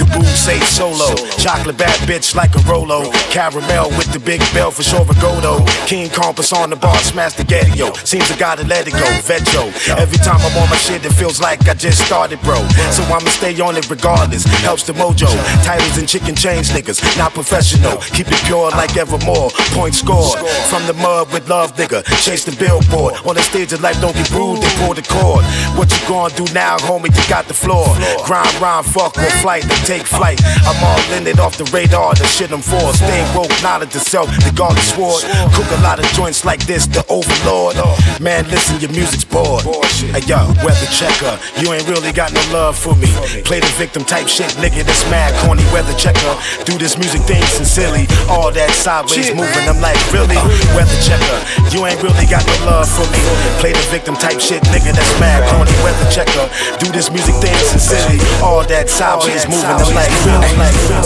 The 0.00 0.06
boo 0.16 0.24
say 0.24 0.58
solo. 0.60 1.12
Chocolate 1.36 1.76
bad 1.76 1.92
bitch 2.08 2.34
like 2.34 2.56
a 2.56 2.60
Rolo. 2.64 3.12
Caramel 3.28 3.90
with 4.00 4.10
the 4.14 4.18
big 4.18 4.40
bell 4.56 4.70
for 4.70 4.82
sure 4.82 5.04
Godo. 5.20 5.60
King 5.86 6.08
Compass 6.08 6.54
on 6.54 6.70
the 6.70 6.76
bar, 6.76 6.96
smash 7.04 7.34
the 7.34 7.44
ghetto. 7.44 7.74
yo. 7.74 7.92
Seems 8.08 8.30
I 8.30 8.36
gotta 8.38 8.64
let 8.64 8.88
it 8.88 8.92
go. 8.92 9.04
Vejo. 9.28 9.68
Every 10.00 10.16
time 10.16 10.40
I'm 10.40 10.56
on 10.56 10.70
my 10.70 10.76
shit, 10.76 11.04
it 11.04 11.12
feels 11.12 11.38
like 11.38 11.68
I 11.68 11.74
just 11.74 12.00
started, 12.06 12.40
bro. 12.40 12.56
So 12.96 13.02
I'ma 13.12 13.28
stay 13.28 13.52
on 13.60 13.76
it 13.76 13.90
regardless. 13.90 14.44
Helps 14.64 14.84
the 14.84 14.94
mojo. 14.94 15.28
Titles 15.68 15.98
and 15.98 16.08
chicken 16.08 16.34
chains, 16.34 16.70
niggas. 16.70 17.04
Not 17.18 17.34
professional. 17.34 17.98
Keep 18.16 18.28
it 18.32 18.40
pure 18.48 18.70
like 18.70 18.96
evermore. 18.96 19.50
Point 19.76 19.94
scored. 19.94 20.38
From 20.72 20.86
the 20.86 20.94
mud 20.94 21.30
with 21.30 21.46
love, 21.50 21.76
nigga. 21.76 22.00
Chase 22.24 22.46
the 22.46 22.56
billboard. 22.56 23.16
On 23.26 23.34
the 23.34 23.42
stage 23.42 23.74
of 23.74 23.82
life, 23.82 24.00
don't 24.00 24.16
get 24.16 24.30
rude, 24.30 24.62
they 24.62 24.72
pull 24.80 24.94
the 24.94 25.02
cord. 25.02 25.44
What 25.76 25.92
you 25.92 26.08
gonna 26.08 26.32
do 26.34 26.46
now, 26.54 26.78
homie? 26.78 27.12
You 27.12 27.28
got 27.28 27.44
the 27.48 27.54
floor. 27.54 27.84
Grind, 28.24 28.54
rhyme, 28.62 28.84
fuck, 28.84 29.18
or 29.18 29.30
flight, 29.44 29.68
take 29.90 30.06
flight. 30.06 30.38
I'm 30.70 30.78
all 30.86 31.02
in 31.18 31.26
it 31.26 31.40
off 31.42 31.58
the 31.58 31.66
radar, 31.74 32.14
the 32.14 32.22
shit 32.22 32.54
I'm 32.54 32.62
for. 32.62 32.94
Stay 32.94 33.26
woke, 33.34 33.50
knowledge 33.58 33.90
to 33.90 33.98
self, 33.98 34.30
the 34.38 34.54
is 34.54 34.86
sword. 34.94 35.26
Cook 35.50 35.66
a 35.66 35.82
lot 35.82 35.98
of 35.98 36.06
joints 36.14 36.44
like 36.44 36.62
this, 36.62 36.86
the 36.86 37.02
overlord. 37.10 37.74
Man, 38.22 38.46
listen, 38.54 38.78
your 38.78 38.94
music's 38.94 39.26
bored. 39.26 39.66
Hey 40.14 40.22
yo, 40.30 40.46
weather 40.62 40.90
checker, 40.94 41.34
you 41.58 41.74
ain't 41.74 41.90
really 41.90 42.14
got 42.14 42.30
no 42.30 42.38
love 42.54 42.78
for 42.78 42.94
me. 42.94 43.10
Play 43.42 43.58
the 43.58 43.72
victim 43.74 44.06
type 44.06 44.30
shit, 44.30 44.54
nigga, 44.62 44.86
that's 44.86 45.02
mad 45.10 45.34
corny. 45.42 45.66
Weather 45.74 45.96
checker, 45.98 46.38
do 46.62 46.78
this 46.78 46.94
music 46.94 47.26
thing 47.26 47.42
sincerely. 47.50 48.06
All 48.30 48.54
that 48.54 48.70
sideways 48.70 49.34
moving, 49.34 49.66
I'm 49.66 49.82
like, 49.82 49.98
really? 50.14 50.38
Weather 50.70 51.00
checker, 51.02 51.38
you 51.74 51.82
ain't 51.90 51.98
really 51.98 52.30
got 52.30 52.46
no 52.46 52.54
love 52.78 52.86
for 52.86 53.02
me. 53.10 53.18
Play 53.58 53.74
the 53.74 53.82
victim 53.90 54.14
type 54.14 54.38
shit, 54.38 54.62
nigga, 54.70 54.94
that's 54.94 55.14
mad 55.18 55.42
corny. 55.50 55.74
Weather 55.82 56.06
checker, 56.14 56.46
do 56.78 56.94
this 56.94 57.10
music 57.10 57.34
thing 57.42 57.58
sincerely. 57.66 58.22
All 58.38 58.62
that 58.70 58.86
sideways 58.86 59.50
moving, 59.50 59.79
I'm 59.80 59.94
like? 59.94 60.10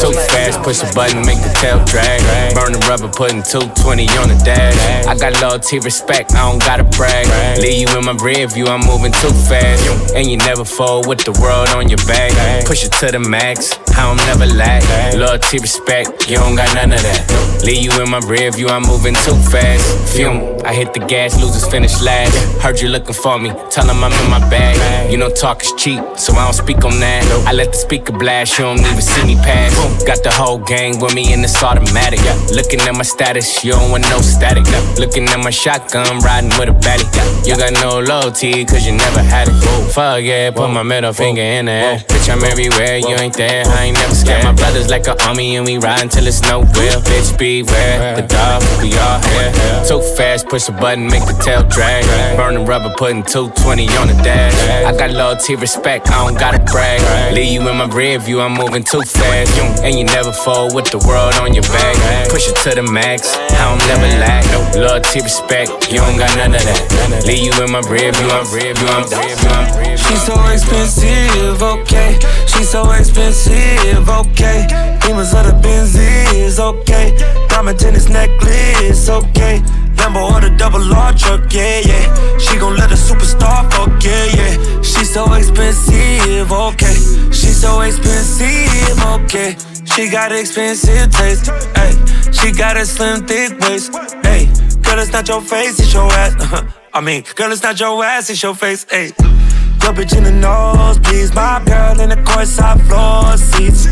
Too 0.01 0.13
fast, 0.13 0.63
push 0.63 0.83
a 0.83 0.89
button, 0.95 1.25
make 1.25 1.41
the 1.41 1.53
tail 1.61 1.79
drag. 1.85 2.21
Burn 2.55 2.73
the 2.73 2.83
rubber, 2.91 3.09
putting 3.09 3.43
220 3.43 4.09
on 4.19 4.29
the 4.29 4.39
dash. 4.45 5.07
I 5.07 5.17
got 5.17 5.41
loyalty, 5.41 5.79
respect, 5.79 6.35
I 6.35 6.51
don't 6.51 6.61
gotta 6.61 6.85
brag. 6.85 7.27
Leave 7.59 7.89
you 7.89 7.99
in 7.99 8.05
my 8.05 8.17
rear 8.23 8.47
view, 8.49 8.67
I'm 8.67 8.81
moving 8.87 9.13
too 9.13 9.33
fast. 9.49 10.15
And 10.15 10.31
you 10.31 10.37
never 10.37 10.65
fold 10.65 11.07
with 11.07 11.25
the 11.25 11.33
world 11.41 11.69
on 11.71 11.89
your 11.89 12.03
back. 12.07 12.33
Push 12.67 12.85
it 12.85 12.93
to 13.01 13.11
the 13.13 13.19
max, 13.19 13.79
I 13.97 14.09
don't 14.09 14.19
never 14.27 14.47
lack. 14.55 14.83
Loyalty, 15.15 15.59
respect, 15.59 16.29
you 16.29 16.37
don't 16.37 16.57
got 16.57 16.75
none 16.75 16.93
of 16.93 17.03
that. 17.03 17.63
Leave 17.65 17.85
you 17.85 17.93
in 18.03 18.11
my 18.11 18.21
rear 18.27 18.51
view, 18.51 18.69
I'm 18.69 18.83
moving 18.83 19.15
too 19.15 19.37
fast. 19.49 19.85
Fume, 20.15 20.61
I 20.65 20.75
hit 20.75 20.93
the 20.93 21.01
gas, 21.01 21.41
losers 21.41 21.67
finish 21.67 22.03
last. 22.03 22.35
Heard 22.61 22.81
you 22.81 22.89
looking 22.89 23.15
for 23.15 23.39
me, 23.39 23.51
tell 23.71 23.87
them 23.87 24.03
I'm 24.03 24.13
in 24.13 24.31
my 24.31 24.43
bag. 24.51 25.11
You 25.11 25.19
know, 25.19 25.31
talk 25.31 25.63
is 25.63 25.73
cheap, 25.79 26.03
so 26.17 26.33
I 26.35 26.45
don't 26.45 26.53
speak 26.53 26.85
on 26.85 26.99
that. 27.01 27.23
I 27.47 27.53
let 27.53 27.73
the 27.73 27.79
speaker 27.79 28.13
blast, 28.13 28.54
you 28.59 28.65
don't 28.65 28.79
even 28.79 29.03
see 29.03 29.25
me 29.27 29.35
pass. 29.37 29.75
Got 30.05 30.23
the 30.23 30.31
whole 30.31 30.59
gang 30.59 31.01
with 31.01 31.15
me 31.15 31.33
in 31.33 31.43
this 31.43 31.63
automatic. 31.63 32.21
Looking 32.55 32.81
at 32.81 32.95
my 32.95 33.03
status, 33.03 33.65
you 33.65 33.73
don't 33.73 33.91
want 33.91 34.05
no 34.11 34.21
static. 34.21 34.65
Looking 34.99 35.25
at 35.29 35.39
my 35.39 35.51
shotgun, 35.51 36.21
riding 36.21 36.51
with 36.59 36.69
a 36.69 36.77
baddie. 36.79 37.05
You 37.47 37.57
got 37.57 37.73
no 37.73 38.01
loyalty, 38.01 38.65
cause 38.65 38.87
you 38.87 38.93
never 38.93 39.23
had 39.23 39.49
it. 39.49 39.55
Fuck 39.93 40.23
yeah, 40.23 40.51
put 40.51 40.69
my 40.71 40.83
middle 40.83 41.13
finger 41.13 41.43
in 41.43 41.67
the 41.67 41.73
air. 41.73 41.97
Bitch, 42.07 42.31
I'm 42.31 42.45
everywhere, 42.45 42.99
you 42.99 43.17
ain't 43.17 43.37
there, 43.37 43.65
I 43.67 43.85
ain't 43.87 43.99
never 43.99 44.15
scared. 44.15 44.45
My 44.45 44.53
brother's 44.53 44.89
like 44.89 45.07
an 45.09 45.17
army, 45.23 45.57
and 45.57 45.67
we 45.67 45.79
ride 45.79 46.11
till 46.11 46.27
it's 46.27 46.43
nowhere. 46.43 47.03
Bitch, 47.03 47.37
beware, 47.37 48.17
the 48.17 48.23
dog, 48.23 48.63
we 48.81 48.95
all 48.95 49.19
here. 49.35 49.53
Too 49.89 50.01
fast, 50.17 50.49
push 50.49 50.69
a 50.69 50.73
button, 50.73 51.07
make 51.07 51.27
the 51.27 51.37
tail 51.43 51.65
drag. 51.65 52.05
Burn 52.37 52.55
the 52.55 52.61
rubber, 52.61 52.95
putting 52.97 53.23
220 53.23 53.89
on 53.99 54.07
the 54.09 54.15
dash. 54.23 54.55
I 54.87 54.97
got 54.97 55.11
loyalty, 55.11 55.57
respect, 55.57 56.09
I 56.11 56.25
don't 56.25 56.39
gotta 56.39 56.63
brag. 56.71 57.35
Leave 57.35 57.53
you 57.53 57.69
in 57.69 57.77
my 57.77 57.87
rear 57.87 58.19
view, 58.19 58.44
I'm 58.45 58.53
moving 58.53 58.85
too 58.85 59.01
fast. 59.01 59.57
And 59.81 59.97
you 59.97 60.05
never 60.05 60.31
fold 60.31 60.75
with 60.75 60.91
the 60.91 60.99
world 61.09 61.33
on 61.41 61.55
your 61.55 61.65
back. 61.65 62.29
Push 62.29 62.53
it 62.53 62.57
to 62.69 62.77
the 62.77 62.83
max, 62.83 63.33
I 63.33 63.73
don't 63.73 63.81
never 63.89 64.05
lack. 64.21 64.45
Loyalty, 64.77 65.23
respect, 65.23 65.73
you 65.89 66.05
don't 66.05 66.19
got 66.19 66.29
none 66.37 66.53
of 66.53 66.61
that. 66.61 67.25
Leave 67.25 67.41
you 67.41 67.55
in 67.65 67.73
my 67.73 67.81
rear 67.89 68.13
you 68.13 68.29
I'm 68.29 68.45
rear 68.53 68.77
view, 68.77 68.89
I'm 68.93 69.09
view, 69.09 69.49
I'm 69.49 69.81
rear. 69.81 69.97
She's 69.97 70.21
so 70.29 70.37
expensive, 70.53 71.63
okay. 71.63 72.21
She's 72.45 72.69
so 72.69 72.85
expensive, 72.93 74.05
okay. 74.13 74.69
Demons 75.01 75.33
of 75.33 75.49
the 75.49 75.57
Benzies, 75.65 76.61
okay. 76.61 77.17
Diamond 77.49 77.81
tennis 77.81 78.11
necklace, 78.11 79.09
okay. 79.09 79.65
Lambo 80.05 80.31
or 80.33 80.41
the 80.41 80.51
double 80.51 80.83
R 80.93 81.15
truck, 81.15 81.51
yeah, 81.53 81.81
yeah. 81.81 82.39
She 82.39 82.59
gon' 82.59 82.77
let 82.77 82.91
a 82.93 82.95
superstar 82.95 83.65
fuck, 83.73 84.03
yeah, 84.05 84.27
yeah. 84.37 84.83
She's 84.83 85.11
so 85.13 85.33
expensive, 85.33 86.53
okay. 86.53 86.95
She 87.33 87.51
so 87.57 87.81
expensive, 87.81 89.01
okay. 89.03 89.57
She 89.87 90.11
got 90.11 90.31
expensive 90.33 91.11
taste, 91.11 91.51
hey. 91.75 91.93
She 92.33 92.53
got 92.53 92.77
a 92.77 92.85
slim, 92.85 93.27
thick 93.27 93.59
waist, 93.61 93.95
hey. 94.23 94.45
Girl, 94.83 94.99
it's 94.99 95.13
not 95.13 95.27
your 95.27 95.41
face, 95.41 95.81
it's 95.81 95.95
your 95.95 96.13
ass. 96.13 96.35
Uh-huh. 96.39 96.63
I 96.93 97.01
mean, 97.01 97.25
girl, 97.35 97.51
it's 97.51 97.63
not 97.63 97.81
your 97.81 98.05
ass, 98.05 98.29
it's 98.29 98.43
your 98.43 98.55
face, 98.55 98.85
hey. 98.91 99.07
Your 99.83 99.95
bitch 99.95 100.15
in 100.17 100.25
the 100.25 100.33
nose, 100.33 100.99
please. 100.99 101.35
My 101.35 101.63
girl 101.65 101.99
in 102.01 102.11
the 102.11 102.17
courtside 102.17 102.81
floor 102.89 103.39
seats. 103.39 103.87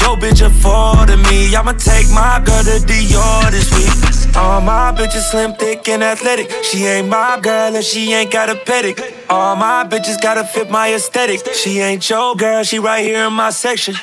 Yo, 0.00 0.16
bitch, 0.16 0.40
affording 0.40 1.20
me. 1.24 1.54
I'ma 1.54 1.72
take 1.72 2.08
my 2.10 2.40
girl 2.44 2.62
to 2.64 2.78
Dior 2.86 3.50
this 3.50 3.70
week. 3.74 4.17
All 4.36 4.60
my 4.60 4.92
bitches 4.96 5.30
slim, 5.30 5.54
thick, 5.54 5.88
and 5.88 6.02
athletic. 6.02 6.50
She 6.64 6.84
ain't 6.86 7.08
my 7.08 7.38
girl 7.40 7.74
and 7.74 7.84
she 7.84 8.12
ain't 8.12 8.30
got 8.30 8.48
a 8.48 8.54
pedic. 8.54 8.98
All 9.28 9.56
my 9.56 9.84
bitches 9.88 10.20
gotta 10.20 10.44
fit 10.44 10.70
my 10.70 10.94
aesthetic. 10.94 11.40
She 11.54 11.80
ain't 11.80 12.08
your 12.08 12.34
girl, 12.36 12.62
she 12.62 12.78
right 12.78 13.04
here 13.04 13.26
in 13.26 13.32
my 13.32 13.50
section. 13.50 13.94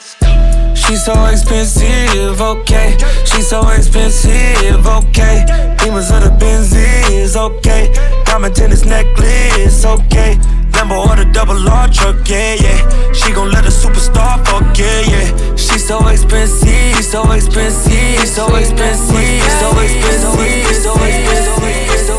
She's 0.76 1.04
so 1.04 1.26
expensive, 1.26 2.42
okay. 2.42 2.98
She's 3.26 3.48
so 3.48 3.68
expensive, 3.70 4.86
okay. 4.86 5.46
Demons 5.80 6.12
of 6.12 6.24
the 6.24 6.36
Benzies, 6.40 7.36
okay. 7.36 7.92
Diamond 8.26 8.56
tennis 8.56 8.86
necklace, 8.86 9.84
okay. 9.84 10.38
Lambo 10.76 11.08
or 11.08 11.16
the 11.16 11.26
double 11.32 11.70
R 11.70 11.88
truck, 11.88 12.28
yeah, 12.28 12.56
yeah. 12.56 13.14
She 13.14 13.32
gon' 13.34 13.52
let 13.52 13.66
a 13.66 13.70
superstar 13.70 14.44
fuck, 14.46 14.78
yeah, 14.78 15.02
yeah. 15.12 15.56
She's 15.56 15.88
so 15.88 16.06
expensive, 16.08 17.04
so 17.04 17.32
expensive, 17.32 18.28
so 18.28 18.54
expensive, 18.56 19.42
so 19.60 19.72
expensive, 19.80 20.32
so 20.32 20.42
expensive, 20.42 20.84
so 20.84 20.92
expensive. 20.94 21.46
So 21.46 21.68
expensive. 21.68 22.15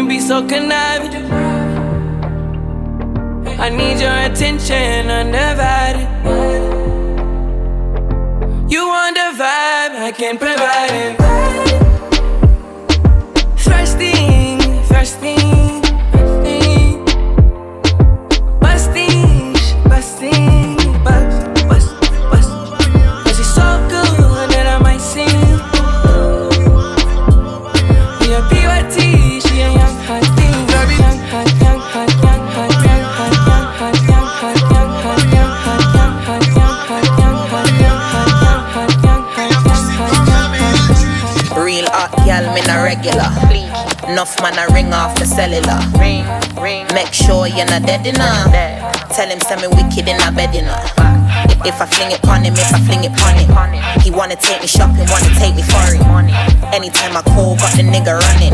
Can 0.00 0.08
be 0.08 0.18
so 0.18 0.40
conniving. 0.46 1.30
I 3.60 3.68
need 3.68 4.00
your 4.00 4.16
attention 4.28 5.10
undivided. 5.10 6.08
You 8.72 8.86
want 8.86 9.16
the 9.16 9.30
vibe, 9.42 9.94
I 10.08 10.12
can 10.16 10.38
provide 10.38 10.90
it. 10.90 11.19
Enough 44.20 44.42
man, 44.42 44.58
I 44.60 44.68
ring 44.76 44.92
off 44.92 45.16
the 45.16 45.24
cellular. 45.24 45.80
Ring, 45.96 46.28
ring. 46.60 46.84
Make 46.92 47.08
sure 47.08 47.48
you're 47.48 47.64
not 47.64 47.88
dead 47.88 48.04
enough. 48.04 48.52
Tell 49.16 49.24
him 49.24 49.40
send 49.40 49.64
me 49.64 49.68
wicked 49.72 50.04
in 50.12 50.20
a 50.20 50.28
bed 50.28 50.52
enough. 50.52 50.92
If 51.64 51.80
I 51.80 51.88
fling 51.88 52.12
it 52.12 52.20
pon 52.20 52.44
him, 52.44 52.52
if 52.52 52.68
I 52.68 52.84
fling 52.84 53.00
it 53.08 53.16
pon 53.16 53.40
him. 53.40 53.48
He 54.04 54.10
wanna 54.10 54.36
take 54.36 54.60
me 54.60 54.66
shopping, 54.68 55.08
wanna 55.08 55.32
take 55.40 55.56
me 55.56 55.64
for 55.64 55.96
it. 55.96 56.04
Anytime 56.68 57.16
I 57.16 57.24
call, 57.32 57.56
got 57.56 57.72
the 57.72 57.80
nigga 57.80 58.20
running. 58.20 58.52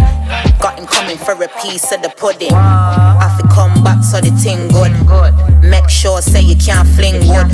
Got 0.62 0.78
him 0.78 0.86
coming 0.86 1.18
for 1.18 1.34
a 1.34 1.50
piece 1.58 1.90
of 1.90 2.00
the 2.00 2.14
pudding. 2.14 2.54
I 2.54 3.26
fi 3.34 3.42
come 3.50 3.82
back 3.82 4.04
so 4.04 4.20
the 4.20 4.30
thing 4.38 4.70
good. 4.70 4.94
Make 5.66 5.90
sure 5.90 6.22
say 6.22 6.42
you 6.42 6.54
can't 6.54 6.86
fling 6.94 7.26
wood. 7.26 7.50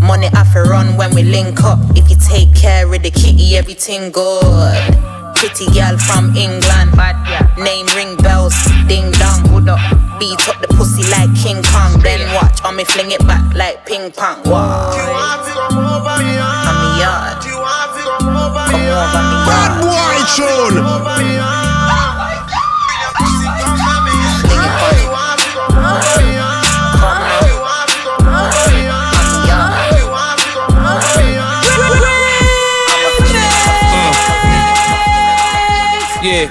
Money 0.00 0.32
I 0.32 0.48
fi 0.48 0.64
run 0.64 0.96
when 0.96 1.14
we 1.14 1.22
link 1.22 1.60
up. 1.60 1.80
If 1.92 2.08
you 2.08 2.16
take 2.16 2.54
care 2.56 2.88
of 2.88 3.02
the 3.02 3.10
kitty, 3.10 3.58
everything 3.58 4.10
good. 4.10 5.20
Pretty 5.42 5.66
girl 5.74 5.98
from 5.98 6.36
England. 6.36 6.94
Name 7.58 7.86
ring 7.96 8.14
bells, 8.18 8.54
ding 8.86 9.10
dong. 9.18 9.42
Beat 10.20 10.38
up 10.48 10.60
the 10.60 10.68
pussy 10.68 11.02
like 11.10 11.34
King 11.34 11.64
Kong. 11.64 11.98
Then 11.98 12.32
watch 12.32 12.62
on 12.62 12.76
me 12.76 12.84
fling 12.84 13.10
it 13.10 13.26
back 13.26 13.52
like 13.52 13.84
ping 13.84 14.12
pong. 14.12 14.40
Wow. 14.44 14.94
I'm 14.94 15.42
a 16.78 17.00
yard. 17.02 17.42
Come 17.42 18.36
over 18.38 18.70
me 18.70 18.86
Bad 19.50 19.82
boy 19.82 20.14
tune. 20.38 21.81
Yeah. 36.22 36.46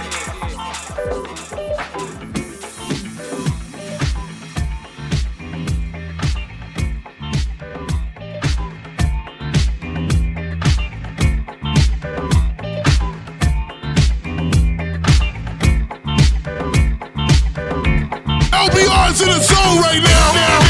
LBR's 18.51 19.21
in 19.21 19.29
the 19.29 19.39
zone 19.39 19.79
right 19.79 20.03
now. 20.03 20.60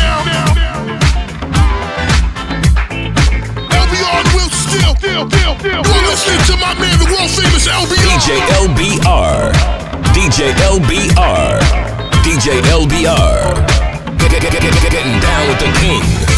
You're 5.02 5.26
listening 5.26 6.38
to 6.46 6.58
my 6.62 6.76
man, 6.80 6.94
the 7.00 7.06
world 7.10 7.32
famous 7.32 7.68
LBR. 7.68 7.98
DJ 8.06 8.38
LBR. 8.62 9.52
DJ 10.14 10.54
LBR. 10.70 11.60
DJ 12.24 12.62
LBR. 12.70 13.56
Get- 14.20 14.30
get- 14.30 14.42
get- 14.42 14.62
get- 14.62 14.92
Getting 14.92 15.20
down 15.20 15.48
with 15.48 15.60
the 15.60 15.72
king. 15.80 16.31